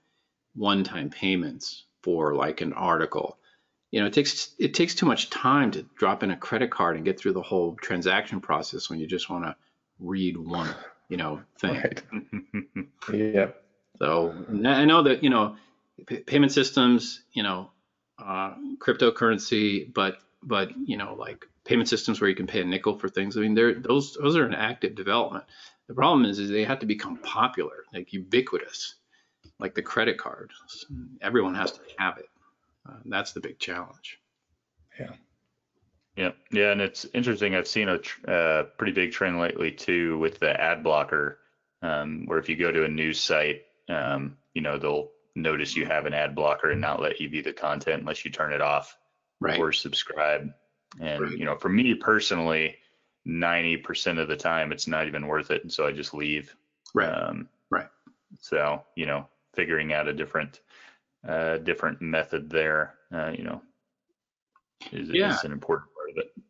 one-time 0.55 1.09
payments 1.09 1.85
for 2.01 2.35
like 2.35 2.61
an 2.61 2.73
article. 2.73 3.37
You 3.91 4.01
know, 4.01 4.07
it 4.07 4.13
takes 4.13 4.53
it 4.59 4.73
takes 4.73 4.95
too 4.95 5.05
much 5.05 5.29
time 5.29 5.71
to 5.71 5.83
drop 5.95 6.21
in 6.23 6.31
a 6.31 6.37
credit 6.37 6.69
card 6.69 6.97
and 6.97 7.05
get 7.05 7.17
through 7.17 7.33
the 7.33 7.41
whole 7.41 7.75
transaction 7.75 8.41
process 8.41 8.89
when 8.89 8.99
you 8.99 9.07
just 9.07 9.29
want 9.29 9.45
to 9.45 9.55
read 9.99 10.37
one, 10.37 10.69
you 11.09 11.17
know, 11.17 11.41
thing. 11.59 11.75
Right. 11.75 12.03
yeah. 13.13 13.47
So 13.97 14.35
I 14.65 14.85
know 14.85 15.03
that 15.03 15.23
you 15.23 15.29
know 15.29 15.55
payment 16.25 16.51
systems, 16.51 17.21
you 17.33 17.43
know, 17.43 17.71
uh, 18.19 18.55
cryptocurrency, 18.77 19.93
but 19.93 20.17
but 20.43 20.71
you 20.85 20.97
know 20.97 21.15
like 21.15 21.45
payment 21.63 21.89
systems 21.89 22.21
where 22.21 22.29
you 22.29 22.35
can 22.35 22.47
pay 22.47 22.61
a 22.61 22.65
nickel 22.65 22.97
for 22.97 23.09
things. 23.09 23.37
I 23.37 23.41
mean, 23.41 23.55
they're 23.55 23.73
those 23.73 24.13
those 24.13 24.35
are 24.35 24.45
an 24.45 24.53
active 24.53 24.95
development. 24.95 25.45
The 25.87 25.93
problem 25.93 26.25
is, 26.25 26.39
is 26.39 26.49
they 26.49 26.63
have 26.63 26.79
to 26.79 26.85
become 26.85 27.17
popular, 27.17 27.83
like 27.93 28.11
ubiquitous, 28.11 28.95
like 29.59 29.75
the 29.75 29.81
credit 29.81 30.17
card. 30.17 30.51
Everyone 31.21 31.55
has 31.55 31.73
to 31.73 31.79
have 31.97 32.17
it. 32.17 32.29
Uh, 32.87 32.97
that's 33.05 33.33
the 33.33 33.39
big 33.39 33.59
challenge. 33.59 34.19
Yeah. 34.99 35.11
Yeah, 36.15 36.31
yeah, 36.51 36.71
and 36.71 36.81
it's 36.81 37.05
interesting. 37.13 37.55
I've 37.55 37.67
seen 37.67 37.89
a 37.89 37.97
tr- 37.97 38.29
uh, 38.29 38.63
pretty 38.77 38.93
big 38.93 39.11
trend 39.11 39.39
lately 39.39 39.71
too 39.71 40.17
with 40.17 40.39
the 40.39 40.59
ad 40.59 40.81
blocker, 40.81 41.39
um, 41.81 42.25
where 42.25 42.39
if 42.39 42.47
you 42.47 42.55
go 42.55 42.71
to 42.71 42.85
a 42.85 42.87
news 42.87 43.19
site, 43.19 43.63
um, 43.89 44.37
you 44.53 44.61
know 44.61 44.77
they'll 44.77 45.11
notice 45.35 45.75
you 45.75 45.85
have 45.85 46.05
an 46.05 46.13
ad 46.13 46.33
blocker 46.33 46.71
and 46.71 46.79
not 46.79 47.01
let 47.01 47.19
you 47.19 47.27
view 47.27 47.43
the 47.43 47.51
content 47.51 47.99
unless 47.99 48.23
you 48.23 48.31
turn 48.31 48.53
it 48.53 48.61
off 48.61 48.97
right. 49.41 49.59
or 49.59 49.73
subscribe. 49.73 50.53
And 51.01 51.21
right. 51.21 51.37
you 51.37 51.43
know, 51.43 51.57
for 51.57 51.67
me 51.67 51.93
personally, 51.95 52.77
ninety 53.25 53.75
percent 53.75 54.17
of 54.17 54.29
the 54.29 54.37
time 54.37 54.71
it's 54.71 54.87
not 54.87 55.07
even 55.07 55.27
worth 55.27 55.51
it, 55.51 55.63
and 55.63 55.71
so 55.71 55.85
I 55.85 55.91
just 55.91 56.13
leave. 56.13 56.55
Right. 56.93 57.09
Um, 57.09 57.49
right. 57.69 57.89
So 58.39 58.83
you 58.95 59.05
know, 59.05 59.27
figuring 59.53 59.91
out 59.91 60.07
a 60.07 60.13
different, 60.13 60.61
uh, 61.27 61.57
different 61.57 62.01
method 62.01 62.49
there, 62.49 62.93
uh, 63.13 63.31
you 63.37 63.43
know, 63.43 63.61
is, 64.93 65.09
yeah. 65.09 65.33
is 65.33 65.43
an 65.43 65.51
important. 65.51 65.89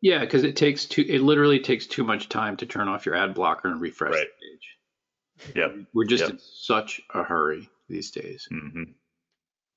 Yeah, 0.06 0.20
because 0.20 0.44
it 0.44 0.56
takes 0.56 0.86
too. 0.86 1.04
It 1.10 1.22
literally 1.22 1.60
takes 1.60 1.88
too 1.88 2.04
much 2.04 2.30
time 2.30 2.58
to 2.58 2.68
turn 2.68 2.88
off 2.88 3.08
your 3.08 3.16
ad 3.16 3.34
blocker 3.34 3.70
and 3.70 3.82
refresh 3.82 4.14
right. 4.14 4.28
the 4.40 5.48
page. 5.48 5.56
Yep. 5.56 5.88
We're 5.96 6.06
just 6.06 6.22
yep. 6.22 6.30
in 6.30 6.40
such 6.40 7.02
a 7.12 7.24
hurry 7.24 7.68
these 7.90 8.12
days. 8.12 8.48
Mm-hmm. 8.54 8.84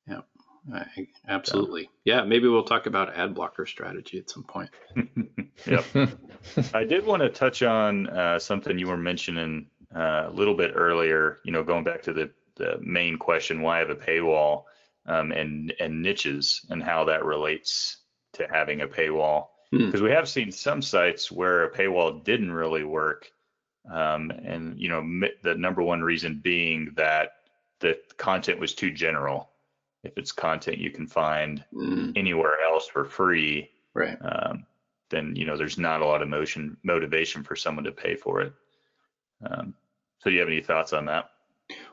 Yeah. 0.07 0.21
I, 0.71 1.07
absolutely. 1.27 1.89
Yeah. 2.05 2.25
Maybe 2.25 2.47
we'll 2.47 2.65
talk 2.65 2.85
about 2.85 3.17
ad 3.17 3.35
blocker 3.35 3.65
strategy 3.65 4.19
at 4.19 4.29
some 4.29 4.45
point. 4.45 4.69
yep. 5.67 5.87
I 6.75 6.85
did 6.85 7.07
want 7.07 7.23
to 7.23 7.31
touch 7.31 7.63
on 7.63 8.11
uh, 8.11 8.39
something 8.39 8.79
you 8.79 8.89
were 8.89 8.99
mentioning 8.99 9.69
uh, 9.97 10.27
a 10.27 10.31
little 10.31 10.55
bit 10.55 10.73
earlier. 10.75 11.39
You 11.43 11.53
know, 11.53 11.65
going 11.65 11.85
back 11.85 12.03
to 12.03 12.13
the 12.13 12.31
the 12.57 12.79
main 12.83 13.17
question, 13.17 13.63
why 13.63 13.79
have 13.79 13.89
a 13.89 13.97
paywall, 13.97 14.65
um, 15.07 15.33
and 15.33 15.73
and 15.81 16.03
niches, 16.03 16.67
and 16.69 16.83
how 16.83 17.05
that 17.05 17.25
relates 17.25 17.97
to 18.35 18.47
having 18.47 18.83
a 18.83 18.87
paywall. 18.87 19.47
Hmm. 19.73 19.87
because 19.87 20.01
we 20.01 20.11
have 20.11 20.29
seen 20.29 20.51
some 20.51 20.81
sites 20.81 21.31
where 21.31 21.65
a 21.65 21.71
paywall 21.71 22.25
didn't 22.25 22.53
really 22.53 22.85
work 22.85 23.31
um, 23.91 24.31
and 24.31 24.79
you 24.79 24.89
know 24.89 25.29
the 25.43 25.55
number 25.55 25.83
one 25.83 26.03
reason 26.03 26.41
being 26.43 26.93
that 26.97 27.33
the 27.81 27.99
content 28.17 28.59
was 28.59 28.75
too 28.75 28.91
general. 28.91 29.51
If 30.05 30.17
it's 30.17 30.33
content 30.33 30.79
you 30.79 30.91
can 30.91 31.07
find 31.07 31.65
mm. 31.73 32.13
anywhere 32.17 32.57
else 32.63 32.87
for 32.87 33.05
free 33.05 33.71
right. 33.95 34.17
um, 34.21 34.65
then 35.11 35.35
you 35.37 35.45
know 35.45 35.57
there's 35.57 35.79
not 35.79 36.01
a 36.01 36.07
lot 36.07 36.23
of 36.23 36.29
motion 36.29 36.77
motivation 36.83 37.43
for 37.43 37.57
someone 37.57 37.85
to 37.85 37.93
pay 37.93 38.15
for 38.15 38.41
it. 38.41 38.53
Um, 39.45 39.75
so 40.21 40.31
do 40.31 40.35
you 40.35 40.41
have 40.41 40.49
any 40.49 40.63
thoughts 40.63 40.93
on 40.93 41.07
that? 41.07 41.31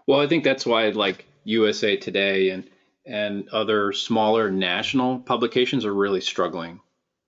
Well 0.08 0.22
i 0.22 0.28
think 0.28 0.44
that's 0.44 0.66
why 0.66 0.90
like 0.90 1.26
usa 1.44 1.98
today 1.98 2.50
and 2.50 2.70
and 3.06 3.48
other 3.50 3.92
smaller 3.92 4.50
national 4.50 5.20
publications 5.20 5.86
are 5.86 5.94
really 5.94 6.22
struggling 6.22 6.80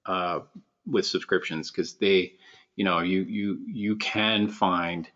uh, 0.07 0.39
with 0.85 1.05
subscriptions 1.05 1.69
because 1.69 1.93
they, 1.95 2.33
you 2.75 2.85
know, 2.85 2.99
you 2.99 3.21
you 3.21 3.59
you 3.67 3.95
can 3.97 4.47
find 4.47 5.09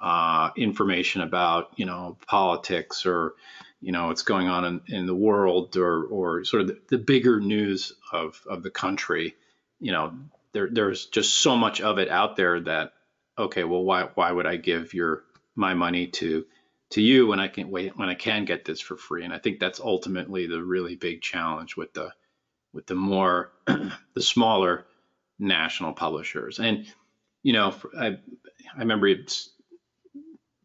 uh, 0.00 0.50
information 0.56 1.22
about 1.22 1.72
you 1.76 1.86
know 1.86 2.16
politics 2.26 3.06
or 3.06 3.34
you 3.80 3.92
know 3.92 4.08
what's 4.08 4.22
going 4.22 4.48
on 4.48 4.64
in, 4.64 4.80
in 4.88 5.06
the 5.06 5.14
world 5.14 5.76
or 5.76 6.04
or 6.04 6.44
sort 6.44 6.62
of 6.62 6.68
the, 6.68 6.78
the 6.88 6.98
bigger 6.98 7.40
news 7.40 7.92
of 8.12 8.40
of 8.48 8.62
the 8.62 8.70
country, 8.70 9.34
you 9.80 9.92
know 9.92 10.12
there 10.54 10.68
there's 10.70 11.06
just 11.06 11.34
so 11.34 11.56
much 11.56 11.80
of 11.82 11.98
it 11.98 12.08
out 12.08 12.36
there 12.36 12.60
that 12.60 12.92
okay, 13.38 13.64
well 13.64 13.84
why 13.84 14.08
why 14.14 14.32
would 14.32 14.46
I 14.46 14.56
give 14.56 14.94
your 14.94 15.24
my 15.54 15.74
money 15.74 16.06
to 16.06 16.46
to 16.90 17.02
you 17.02 17.26
when 17.26 17.40
I 17.40 17.48
can 17.48 17.70
wait 17.70 17.96
when 17.96 18.08
I 18.08 18.14
can 18.14 18.44
get 18.46 18.64
this 18.64 18.80
for 18.80 18.96
free? 18.96 19.24
And 19.24 19.34
I 19.34 19.38
think 19.38 19.58
that's 19.58 19.80
ultimately 19.80 20.46
the 20.46 20.62
really 20.62 20.96
big 20.96 21.20
challenge 21.20 21.76
with 21.76 21.92
the 21.92 22.12
with 22.74 22.86
the 22.86 22.94
more 22.94 23.52
the 23.66 24.22
smaller 24.22 24.84
national 25.38 25.92
publishers. 25.92 26.58
And 26.58 26.86
you 27.42 27.52
know, 27.52 27.74
I 27.98 28.06
I 28.06 28.78
remember 28.78 29.14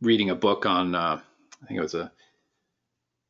reading 0.02 0.30
a 0.30 0.36
book 0.36 0.66
on 0.66 0.96
uh, 0.96 1.22
I 1.64 1.66
think 1.68 1.78
it 1.78 1.84
was 1.84 1.96
a 1.96 2.12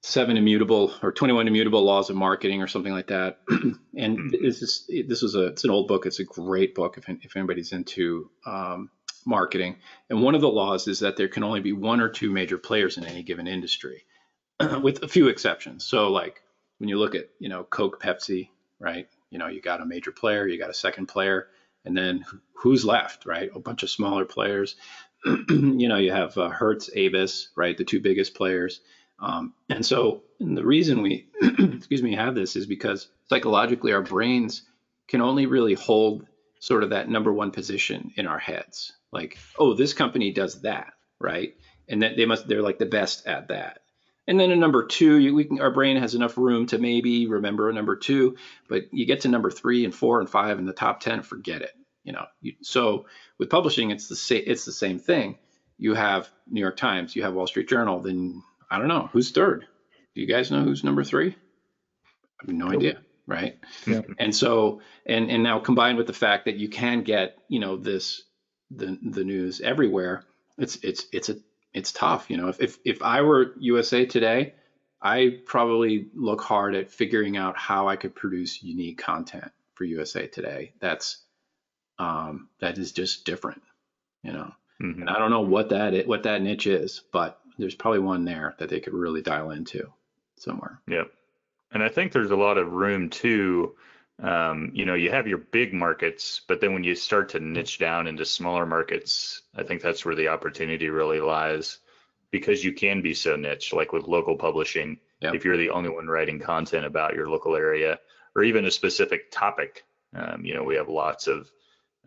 seven 0.02 0.38
immutable 0.38 0.94
or 1.04 1.12
21 1.12 1.48
immutable 1.48 1.84
laws 1.84 2.10
of 2.10 2.16
marketing 2.16 2.62
or 2.62 2.68
something 2.68 2.94
like 2.94 3.08
that. 3.08 3.40
and 3.98 4.18
hmm. 4.18 4.28
this 4.30 4.62
is 4.62 4.90
this 5.08 5.22
was 5.22 5.36
a 5.36 5.48
it's 5.48 5.64
an 5.64 5.72
old 5.72 5.88
book. 5.88 6.06
It's 6.06 6.20
a 6.20 6.26
great 6.26 6.76
book 6.76 6.98
if 6.98 7.10
if 7.10 7.36
anybody's 7.36 7.74
into 7.74 8.30
um, 8.46 8.90
marketing. 9.26 9.78
And 10.10 10.22
one 10.22 10.36
of 10.36 10.42
the 10.42 10.50
laws 10.50 10.88
is 10.88 11.00
that 11.00 11.18
there 11.18 11.28
can 11.28 11.44
only 11.44 11.62
be 11.62 11.74
one 11.74 12.00
or 12.00 12.10
two 12.10 12.32
major 12.32 12.58
players 12.58 12.98
in 12.98 13.06
any 13.06 13.24
given 13.24 13.48
industry, 13.48 14.06
with 14.82 15.04
a 15.04 15.08
few 15.08 15.28
exceptions. 15.28 15.86
So 15.86 16.10
like 16.12 16.42
when 16.78 16.90
you 16.90 16.98
look 16.98 17.16
at 17.16 17.30
you 17.40 17.50
know 17.50 17.64
Coke, 17.64 18.02
Pepsi, 18.02 18.50
right? 18.80 19.08
You 19.30 19.40
know 19.40 19.48
you 19.48 19.62
got 19.62 19.82
a 19.82 19.86
major 19.86 20.12
player, 20.12 20.48
you 20.48 20.60
got 20.60 20.70
a 20.70 20.74
second 20.74 21.08
player, 21.08 21.48
and 21.86 21.96
then 21.96 22.26
who's 22.54 22.86
left, 22.86 23.26
right? 23.26 23.50
A 23.54 23.60
bunch 23.60 23.84
of 23.84 23.90
smaller 23.90 24.26
players. 24.26 24.76
you 25.26 25.88
know 25.88 25.98
you 25.98 26.12
have 26.12 26.38
uh, 26.38 26.50
Hertz, 26.50 26.90
Avis, 26.94 27.50
right? 27.56 27.78
The 27.78 27.84
two 27.84 28.00
biggest 28.00 28.36
players 28.36 28.82
um, 29.22 29.54
and 29.70 29.86
so 29.86 30.24
and 30.40 30.58
the 30.58 30.66
reason 30.66 31.02
we, 31.02 31.28
excuse 31.42 32.02
me, 32.02 32.16
have 32.16 32.36
this 32.36 32.56
is 32.56 32.66
because 32.66 33.08
psychologically 33.28 33.92
our 33.94 34.02
brains 34.02 34.64
can 35.08 35.22
only 35.22 35.46
really 35.46 35.74
hold 35.74 36.26
sort 36.60 36.84
of 36.84 36.92
that 36.92 37.10
number 37.10 37.32
one 37.34 37.52
position 37.52 38.12
in 38.16 38.28
our 38.28 38.40
heads. 38.40 38.94
Like, 39.12 39.38
oh, 39.58 39.74
this 39.74 39.94
company 39.94 40.32
does 40.32 40.62
that, 40.62 40.94
right? 41.20 41.56
And 41.88 42.04
that 42.04 42.16
they 42.16 42.26
must, 42.26 42.48
they're 42.48 42.62
like 42.62 42.80
the 42.80 42.86
best 42.86 43.26
at 43.28 43.50
that. 43.50 43.80
And 44.30 44.40
then 44.40 44.52
a 44.52 44.56
number 44.56 44.86
two, 44.86 45.18
you, 45.18 45.34
we 45.34 45.46
can, 45.46 45.60
our 45.60 45.72
brain 45.72 45.98
has 45.98 46.14
enough 46.14 46.38
room 46.38 46.68
to 46.68 46.78
maybe 46.78 47.26
remember 47.26 47.68
a 47.68 47.74
number 47.74 47.96
two, 47.96 48.38
but 48.68 48.84
you 48.92 49.08
get 49.08 49.22
to 49.22 49.28
number 49.28 49.50
three 49.50 49.86
and 49.86 49.94
four 49.94 50.20
and 50.20 50.30
five 50.30 50.60
in 50.60 50.68
the 50.68 50.72
top 50.72 51.00
10, 51.00 51.24
forget 51.24 51.64
it. 51.64 51.72
You 52.04 52.14
know, 52.14 52.26
you, 52.40 52.54
so 52.62 53.08
with 53.40 53.50
publishing, 53.50 53.90
it's 53.90 54.08
the 54.08 54.16
same, 54.16 54.44
it's 54.46 54.66
the 54.66 54.72
same 54.72 55.00
thing. 55.00 55.40
You 55.80 55.96
have 55.96 56.30
New 56.48 56.60
York 56.60 56.78
Times, 56.78 57.16
you 57.16 57.24
have 57.24 57.34
Wall 57.34 57.48
Street 57.48 57.68
Journal, 57.68 58.02
then 58.02 58.44
I 58.70 58.78
don't 58.78 58.88
know 58.88 59.10
who's 59.12 59.32
third. 59.32 59.66
Do 60.14 60.22
you 60.22 60.28
guys 60.28 60.52
know 60.52 60.62
who's 60.62 60.84
number 60.84 61.04
three? 61.04 61.30
I 61.30 62.46
have 62.46 62.56
no 62.56 62.68
nope. 62.68 62.76
idea, 62.76 63.02
right? 63.26 63.58
Yeah. 63.88 64.02
And 64.20 64.36
so, 64.36 64.82
and 65.08 65.32
and 65.32 65.42
now 65.42 65.58
combined 65.58 65.98
with 65.98 66.06
the 66.06 66.14
fact 66.14 66.46
that 66.46 66.58
you 66.58 66.70
can 66.70 67.02
get, 67.02 67.40
you 67.48 67.60
know, 67.60 67.78
this 67.78 68.22
the 68.70 68.96
the 69.02 69.24
news 69.24 69.60
everywhere, 69.60 70.24
it's 70.60 70.76
it's 70.84 71.08
it's 71.12 71.30
a 71.30 71.38
it's 71.74 71.92
tough. 71.92 72.30
You 72.30 72.38
know, 72.38 72.48
if 72.50 72.62
if 72.62 72.78
if 72.84 73.02
I 73.02 73.22
were 73.22 73.54
USA 73.60 74.06
Today, 74.06 74.54
I 75.02 75.40
probably 75.46 76.08
look 76.14 76.42
hard 76.42 76.76
at 76.76 76.92
figuring 76.92 77.38
out 77.38 77.58
how 77.58 77.88
I 77.88 77.96
could 77.96 78.16
produce 78.16 78.64
unique 78.64 78.98
content 78.98 79.52
for 79.76 79.86
USA 79.86 80.28
Today. 80.28 80.74
That's 80.80 81.18
um, 81.98 82.50
that 82.60 82.78
is 82.78 82.92
just 82.92 83.26
different, 83.26 83.62
you 84.24 84.34
know. 84.34 84.52
Mm-hmm. 84.82 85.02
And 85.02 85.10
I 85.10 85.20
don't 85.20 85.32
know 85.32 85.42
what 85.42 85.70
that 85.70 85.94
is, 85.94 86.08
what 86.08 86.24
that 86.24 86.42
niche 86.42 86.68
is, 86.68 87.02
but 87.12 87.40
there's 87.58 87.76
probably 87.76 88.00
one 88.00 88.26
there 88.26 88.56
that 88.60 88.70
they 88.70 88.80
could 88.80 88.94
really 88.94 89.22
dial 89.22 89.52
into 89.52 89.92
somewhere. 90.38 90.80
Yep. 90.88 91.12
And 91.72 91.84
I 91.84 91.90
think 91.90 92.12
there's 92.12 92.32
a 92.32 92.38
lot 92.38 92.58
of 92.58 92.72
room 92.72 93.10
too. 93.10 93.76
Um, 94.22 94.72
you 94.74 94.86
know, 94.86 94.96
you 94.96 95.12
have 95.12 95.28
your 95.28 95.38
big 95.38 95.74
markets, 95.74 96.42
but 96.48 96.62
then 96.62 96.74
when 96.74 96.84
you 96.84 96.96
start 96.96 97.30
to 97.30 97.40
niche 97.40 97.80
down 97.80 98.08
into 98.08 98.26
smaller 98.26 98.66
markets, 98.66 99.39
I 99.56 99.64
think 99.64 99.82
that's 99.82 100.06
where 100.06 100.16
the 100.16 100.28
opportunity 100.28 100.90
really 100.90 101.20
lies 101.20 101.80
because 102.32 102.64
you 102.64 102.74
can 102.74 103.02
be 103.02 103.14
so 103.14 103.36
niche, 103.36 103.74
like 103.74 103.92
with 103.92 104.08
local 104.08 104.36
publishing. 104.36 105.00
Yep. 105.22 105.36
If 105.36 105.46
you're 105.46 105.58
the 105.58 105.72
only 105.72 105.90
one 105.90 106.08
writing 106.08 106.40
content 106.40 106.86
about 106.86 107.16
your 107.16 107.30
local 107.30 107.56
area 107.56 108.00
or 108.36 108.44
even 108.44 108.66
a 108.66 108.72
specific 108.72 109.32
topic, 109.32 109.84
um, 110.16 110.46
you 110.46 110.54
know, 110.54 110.64
we 110.64 110.76
have 110.76 110.90
lots 110.90 111.28
of 111.28 111.52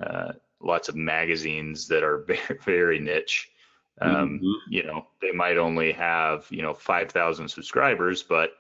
uh, 0.01 0.33
lots 0.61 0.89
of 0.89 0.97
magazines 0.97 1.89
that 1.89 2.03
are 2.03 2.19
very, 2.27 2.59
very 2.65 2.99
niche 3.01 3.53
um, 4.01 4.41
mm-hmm. 4.41 4.73
You 4.73 4.85
know, 4.85 5.07
they 5.21 5.33
might 5.33 5.59
only 5.59 5.93
have, 5.93 6.47
you 6.51 6.63
know, 6.63 6.75
5,000 6.75 7.49
subscribers, 7.49 8.23
but 8.23 8.53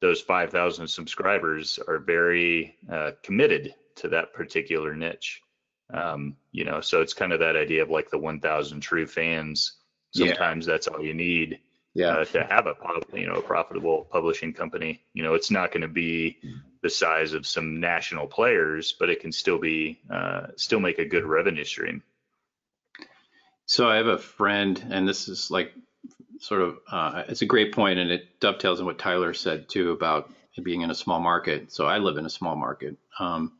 those 0.00 0.20
5,000 0.20 0.86
subscribers 0.86 1.78
are 1.88 1.98
very 1.98 2.76
uh, 2.90 3.12
committed 3.22 3.74
to 3.96 4.08
that 4.08 4.32
particular 4.34 4.94
niche. 4.94 5.40
Um, 5.92 6.36
you 6.52 6.64
know, 6.64 6.80
so 6.80 7.02
it's 7.02 7.14
kind 7.14 7.32
of 7.32 7.40
that 7.40 7.56
idea 7.56 7.82
of 7.82 7.90
like 7.90 8.10
the 8.10 8.18
1,000 8.18 8.80
true 8.80 9.06
fans. 9.06 9.72
Sometimes 10.12 10.66
yeah. 10.66 10.72
that's 10.72 10.86
all 10.86 11.02
you 11.02 11.14
need 11.14 11.58
yeah. 11.94 12.08
Uh, 12.08 12.24
to 12.24 12.44
have 12.44 12.66
a 12.66 12.74
you 13.16 13.26
know 13.26 13.34
a 13.34 13.42
profitable 13.42 14.08
publishing 14.10 14.52
company. 14.52 15.00
You 15.12 15.22
know, 15.22 15.34
it's 15.34 15.50
not 15.50 15.70
going 15.70 15.82
to 15.82 15.88
be 15.88 16.38
the 16.82 16.90
size 16.90 17.32
of 17.32 17.46
some 17.46 17.78
national 17.80 18.26
players, 18.26 18.94
but 18.98 19.10
it 19.10 19.20
can 19.20 19.30
still 19.30 19.58
be 19.58 20.00
uh, 20.10 20.48
still 20.56 20.80
make 20.80 20.98
a 20.98 21.04
good 21.04 21.24
revenue 21.24 21.64
stream. 21.64 22.02
So 23.66 23.88
I 23.88 23.96
have 23.96 24.08
a 24.08 24.18
friend, 24.18 24.84
and 24.90 25.08
this 25.08 25.28
is 25.28 25.50
like 25.50 25.72
sort 26.40 26.62
of 26.62 26.78
uh, 26.90 27.22
it's 27.28 27.42
a 27.42 27.46
great 27.46 27.72
point, 27.72 28.00
and 28.00 28.10
it 28.10 28.40
dovetails 28.40 28.80
in 28.80 28.86
what 28.86 28.98
Tyler 28.98 29.32
said 29.32 29.68
too 29.68 29.92
about 29.92 30.30
being 30.62 30.82
in 30.82 30.90
a 30.90 30.94
small 30.94 31.20
market. 31.20 31.72
So 31.72 31.86
I 31.86 31.98
live 31.98 32.16
in 32.16 32.26
a 32.26 32.30
small 32.30 32.56
market. 32.56 32.96
Um, 33.20 33.52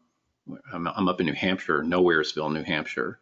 I'm, 0.73 0.87
I'm, 0.87 1.09
up 1.09 1.21
in 1.21 1.27
New 1.27 1.33
Hampshire, 1.33 1.83
Nowheresville, 1.83 2.53
New 2.53 2.63
Hampshire, 2.63 3.19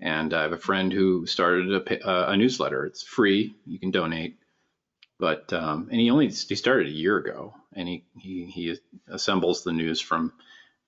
and 0.00 0.32
I 0.32 0.42
have 0.42 0.52
a 0.52 0.58
friend 0.58 0.92
who 0.92 1.26
started 1.26 1.70
a, 1.72 2.06
uh, 2.06 2.32
a 2.32 2.36
newsletter. 2.36 2.86
It's 2.86 3.02
free; 3.02 3.54
you 3.66 3.78
can 3.78 3.90
donate, 3.90 4.38
but 5.18 5.52
um, 5.52 5.88
and 5.90 6.00
he 6.00 6.10
only 6.10 6.28
he 6.28 6.54
started 6.54 6.88
a 6.88 6.90
year 6.92 7.18
ago, 7.18 7.54
and 7.74 7.88
he 7.88 8.04
he 8.18 8.46
he 8.46 8.78
assembles 9.08 9.62
the 9.62 9.72
news 9.72 10.00
from 10.00 10.32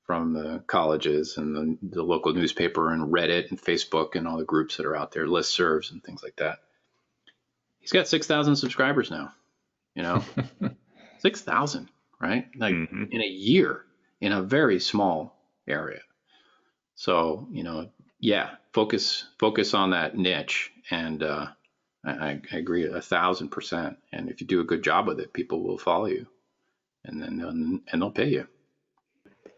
from 0.07 0.33
the 0.33 0.63
colleges 0.69 1.37
and 1.37 1.57
the, 1.57 1.97
the, 1.97 2.03
local 2.03 2.33
newspaper 2.33 2.93
and 2.93 3.13
Reddit 3.13 3.51
and 3.51 3.61
Facebook 3.61 4.15
and 4.15 4.29
all 4.29 4.39
the 4.39 4.45
groups 4.45 4.77
that 4.77 4.87
are 4.87 4.95
out 4.95 5.11
there, 5.11 5.27
listservs 5.27 5.91
and 5.91 6.01
things 6.03 6.23
like 6.23 6.37
that. 6.37 6.61
He's 7.81 7.91
got 7.91 8.07
6,000 8.07 8.55
subscribers 8.55 9.11
now, 9.11 9.33
you 9.97 10.05
know, 10.05 10.23
6,000, 11.19 11.89
right? 12.21 12.47
Like 12.57 12.75
mm-hmm. 12.75 13.05
in 13.11 13.21
a 13.21 13.27
year 13.27 13.85
in 14.21 14.33
a 14.33 14.43
very 14.43 14.79
small 14.81 15.36
area. 15.67 16.01
So, 16.95 17.47
you 17.51 17.63
know, 17.63 17.91
yeah, 18.21 18.51
focus, 18.73 19.25
focus 19.39 19.75
on 19.75 19.91
that 19.91 20.17
niche. 20.17 20.73
And, 20.91 21.23
uh, 21.23 21.47
I, 22.05 22.41
I 22.53 22.57
agree 22.57 22.87
a 22.87 23.03
thousand 23.03 23.49
percent. 23.49 23.99
And 24.13 24.31
if 24.31 24.41
you 24.41 24.47
do 24.47 24.61
a 24.61 24.65
good 24.65 24.83
job 24.83 25.07
with 25.07 25.21
it, 25.21 25.33
people 25.33 25.63
will 25.63 25.79
follow 25.79 26.07
you 26.07 26.27
and 27.05 27.23
then, 27.23 27.37
they'll, 27.37 27.49
and 27.51 28.03
they'll 28.03 28.11
pay 28.11 28.29
you 28.29 28.47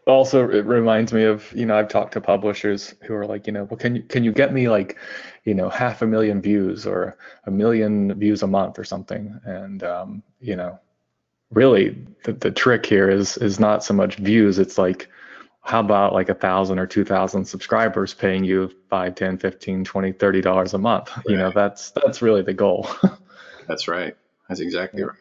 also 0.09 0.49
it 0.49 0.65
reminds 0.65 1.13
me 1.13 1.23
of 1.23 1.51
you 1.53 1.65
know 1.65 1.77
I've 1.77 1.87
talked 1.87 2.13
to 2.13 2.21
publishers 2.21 2.95
who 3.03 3.13
are 3.13 3.25
like 3.25 3.47
you 3.47 3.53
know 3.53 3.65
well 3.65 3.77
can 3.77 3.95
you 3.95 4.03
can 4.03 4.23
you 4.23 4.31
get 4.31 4.53
me 4.53 4.67
like 4.67 4.97
you 5.45 5.53
know 5.53 5.69
half 5.69 6.01
a 6.01 6.07
million 6.07 6.41
views 6.41 6.85
or 6.85 7.17
a 7.45 7.51
million 7.51 8.13
views 8.19 8.43
a 8.43 8.47
month 8.47 8.79
or 8.79 8.83
something 8.83 9.39
and 9.45 9.83
um, 9.83 10.23
you 10.39 10.55
know 10.55 10.79
really 11.51 11.95
the, 12.23 12.33
the 12.33 12.51
trick 12.51 12.85
here 12.85 13.09
is 13.09 13.37
is 13.37 13.59
not 13.59 13.83
so 13.83 13.93
much 13.93 14.15
views 14.17 14.59
it's 14.59 14.77
like 14.77 15.09
how 15.69 15.79
about 15.79 16.13
like 16.13 16.29
a 16.29 16.33
thousand 16.33 16.79
or 16.79 16.87
two 16.87 17.05
thousand 17.05 17.45
subscribers 17.45 18.13
paying 18.13 18.43
you 18.43 18.71
five 18.89 19.15
ten 19.15 19.37
fifteen 19.37 19.83
twenty 19.83 20.11
thirty 20.11 20.41
dollars 20.41 20.73
a 20.73 20.77
month 20.77 21.15
right. 21.15 21.25
you 21.27 21.37
know 21.37 21.51
that's 21.51 21.91
that's 21.91 22.21
really 22.21 22.41
the 22.41 22.53
goal 22.53 22.87
that's 23.67 23.87
right 23.87 24.15
that's 24.47 24.59
exactly 24.59 25.03
right 25.03 25.17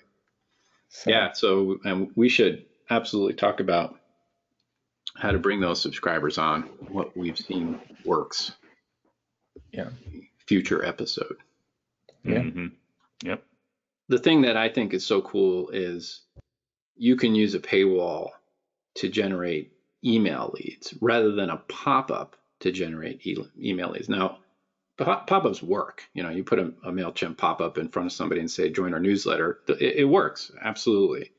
so. 0.89 1.11
yeah 1.11 1.33
so 1.33 1.79
and 1.85 2.11
we 2.17 2.29
should 2.29 2.65
absolutely 2.91 3.35
talk 3.35 3.61
about 3.61 3.99
how 5.19 5.33
to 5.33 5.39
bring 5.39 5.61
those 5.61 5.81
subscribers 5.81 6.39
on, 6.39 6.63
what 6.91 7.17
we've 7.17 7.39
seen 7.39 7.81
works. 8.05 8.53
Yeah. 9.73 9.91
Future 10.47 10.85
episode. 10.85 11.37
Yeah. 12.25 12.39
Mm-hmm. 12.39 12.67
Yep. 13.25 13.43
The 14.09 14.19
thing 14.19 14.43
that 14.43 14.57
I 14.57 14.69
think 14.69 14.95
is 14.95 15.05
so 15.05 15.21
cool 15.21 15.71
is 15.71 16.23
you 16.97 17.17
can 17.17 17.35
use 17.35 17.55
a 17.55 17.61
paywall 17.61 18.31
to 18.97 19.09
generate 19.09 19.73
email 20.05 20.55
leads 20.55 20.95
rather 21.01 21.33
than 21.33 21.51
a 21.51 21.57
pop 21.69 22.11
up 22.11 22.37
to 22.61 22.73
generate 22.73 23.27
e- 23.27 23.37
email 23.61 23.91
leads. 23.91 24.09
Now, 24.09 24.39
pop 24.97 25.31
ups 25.31 25.63
work. 25.63 26.03
You 26.15 26.23
know, 26.23 26.31
you 26.31 26.45
put 26.45 26.59
a, 26.59 26.73
a 26.85 26.93
MailChimp 26.93 27.37
pop 27.37 27.61
up 27.61 27.79
in 27.79 27.89
front 27.89 28.07
of 28.07 28.13
somebody 28.13 28.41
and 28.41 28.51
say, 28.51 28.71
join 28.71 28.95
our 28.95 29.01
newsletter. 29.01 29.61
It, 29.69 29.97
it 29.99 30.05
works. 30.05 30.51
Absolutely. 30.61 31.33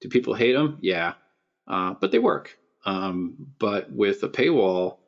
Do 0.00 0.08
people 0.08 0.34
hate 0.34 0.52
them? 0.52 0.78
Yeah. 0.80 1.14
Uh, 1.66 1.94
but 2.00 2.12
they 2.12 2.18
work. 2.18 2.58
Um, 2.84 3.34
but 3.58 3.90
with 3.90 4.22
a 4.22 4.28
paywall, 4.28 4.98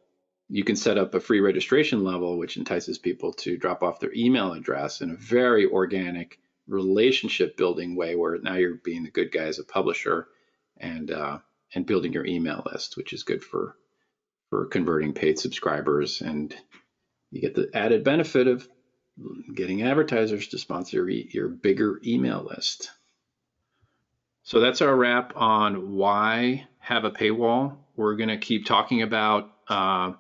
you 0.48 0.64
can 0.64 0.76
set 0.76 0.98
up 0.98 1.14
a 1.14 1.20
free 1.20 1.40
registration 1.40 2.02
level, 2.02 2.36
which 2.36 2.56
entices 2.56 2.98
people 2.98 3.32
to 3.34 3.56
drop 3.56 3.82
off 3.82 4.00
their 4.00 4.12
email 4.14 4.52
address 4.52 5.00
in 5.00 5.10
a 5.10 5.16
very 5.16 5.66
organic, 5.66 6.38
relationship 6.66 7.56
building 7.56 7.96
way, 7.96 8.16
where 8.16 8.38
now 8.38 8.54
you're 8.54 8.74
being 8.74 9.04
the 9.04 9.10
good 9.10 9.30
guy 9.30 9.44
as 9.44 9.58
a 9.58 9.64
publisher 9.64 10.28
and 10.76 11.10
uh, 11.10 11.38
and 11.74 11.87
building 11.87 12.12
your 12.12 12.26
email 12.26 12.62
list, 12.70 12.96
which 12.96 13.12
is 13.12 13.22
good 13.22 13.42
for 13.42 13.76
for 14.48 14.66
converting 14.66 15.12
paid 15.12 15.38
subscribers, 15.38 16.20
and 16.20 16.54
you 17.30 17.40
get 17.40 17.54
the 17.54 17.70
added 17.72 18.02
benefit 18.02 18.48
of 18.48 18.68
getting 19.54 19.83
advertisers 19.83 20.48
to 20.48 20.59
sponsor 20.59 21.09
your 21.09 21.48
bigger 21.48 22.00
email 22.04 22.44
list. 22.48 22.90
So 24.42 24.59
that's 24.59 24.80
our 24.80 24.94
wrap 24.94 25.37
on 25.37 25.92
why 25.92 26.66
have 26.78 27.04
a 27.04 27.11
paywall. 27.11 27.76
We're 27.94 28.16
going 28.16 28.30
to 28.30 28.38
keep 28.38 28.66
talking 28.66 29.02
about 29.02 29.52
uh, 29.68 30.12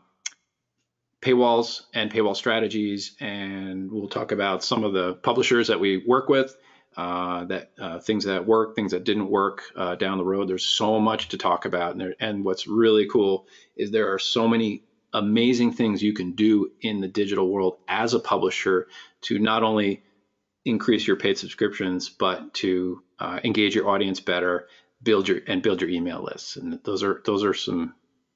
paywalls 1.20 1.82
and 1.94 2.12
paywall 2.12 2.36
strategies, 2.36 3.16
and 3.20 3.90
we'll 3.90 4.08
talk 4.08 4.32
about 4.32 4.62
some 4.62 4.84
of 4.84 4.92
the 4.92 5.14
publishers 5.14 5.68
that 5.68 5.80
we 5.80 6.04
work 6.06 6.28
with, 6.28 6.54
uh, 6.96 7.44
that 7.44 7.70
uh, 7.78 7.98
things 8.00 8.24
that 8.24 8.46
work, 8.46 8.74
things 8.74 8.92
that 8.92 9.04
didn't 9.04 9.30
work 9.30 9.62
uh, 9.76 9.94
down 9.94 10.18
the 10.18 10.24
road. 10.24 10.48
There's 10.48 10.66
so 10.66 10.98
much 10.98 11.28
to 11.28 11.38
talk 11.38 11.64
about, 11.64 11.92
and, 11.92 12.00
there, 12.00 12.14
and 12.20 12.44
what's 12.44 12.66
really 12.66 13.06
cool 13.06 13.46
is 13.76 13.90
there 13.90 14.12
are 14.12 14.18
so 14.18 14.48
many 14.48 14.84
amazing 15.12 15.72
things 15.72 16.02
you 16.02 16.12
can 16.12 16.32
do 16.32 16.70
in 16.80 17.00
the 17.00 17.08
digital 17.08 17.48
world 17.48 17.78
as 17.88 18.14
a 18.14 18.20
publisher 18.20 18.88
to 19.22 19.38
not 19.38 19.62
only 19.62 20.02
increase 20.64 21.06
your 21.06 21.16
paid 21.16 21.38
subscriptions, 21.38 22.08
but 22.08 22.52
to 22.54 23.02
uh, 23.18 23.40
engage 23.44 23.74
your 23.74 23.88
audience 23.88 24.20
better, 24.20 24.68
build 25.02 25.28
your 25.28 25.40
and 25.46 25.62
build 25.62 25.80
your 25.80 25.90
email 25.90 26.22
lists. 26.22 26.56
And 26.56 26.78
those 26.84 27.02
are 27.02 27.22
those 27.24 27.44
are 27.44 27.54
some 27.54 27.94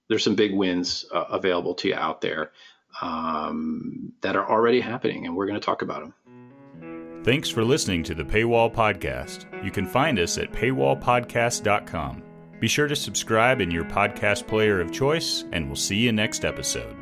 there's 0.09 0.25
some 0.25 0.35
big 0.35 0.55
wins 0.55 1.05
uh, 1.13 1.25
available 1.31 1.75
to 1.75 1.89
you 1.89 1.95
out 1.95 2.21
there 2.21 2.53
um, 3.01 4.13
that 4.23 4.37
are 4.37 4.49
already 4.49 4.81
happening, 4.81 5.27
and 5.27 5.37
we're 5.37 5.47
going 5.47 5.61
to 5.61 5.65
talk 5.65 5.83
about 5.83 6.01
them. 6.01 6.15
Thanks 7.25 7.49
for 7.49 7.65
listening 7.65 8.03
to 8.03 8.15
the 8.15 8.23
Paywall 8.23 8.71
Podcast. 8.71 9.47
You 9.65 9.71
can 9.71 9.87
find 9.87 10.19
us 10.19 10.37
at 10.37 10.53
paywallpodcast.com. 10.53 12.23
Be 12.61 12.69
sure 12.69 12.87
to 12.87 12.95
subscribe 12.95 13.63
in 13.63 13.71
your 13.71 13.85
podcast 13.85 14.47
player 14.47 14.79
of 14.79 14.93
choice, 14.93 15.47
and 15.53 15.67
we'll 15.67 15.75
see 15.75 15.97
you 15.97 16.13
next 16.13 16.45
episode. 16.45 16.95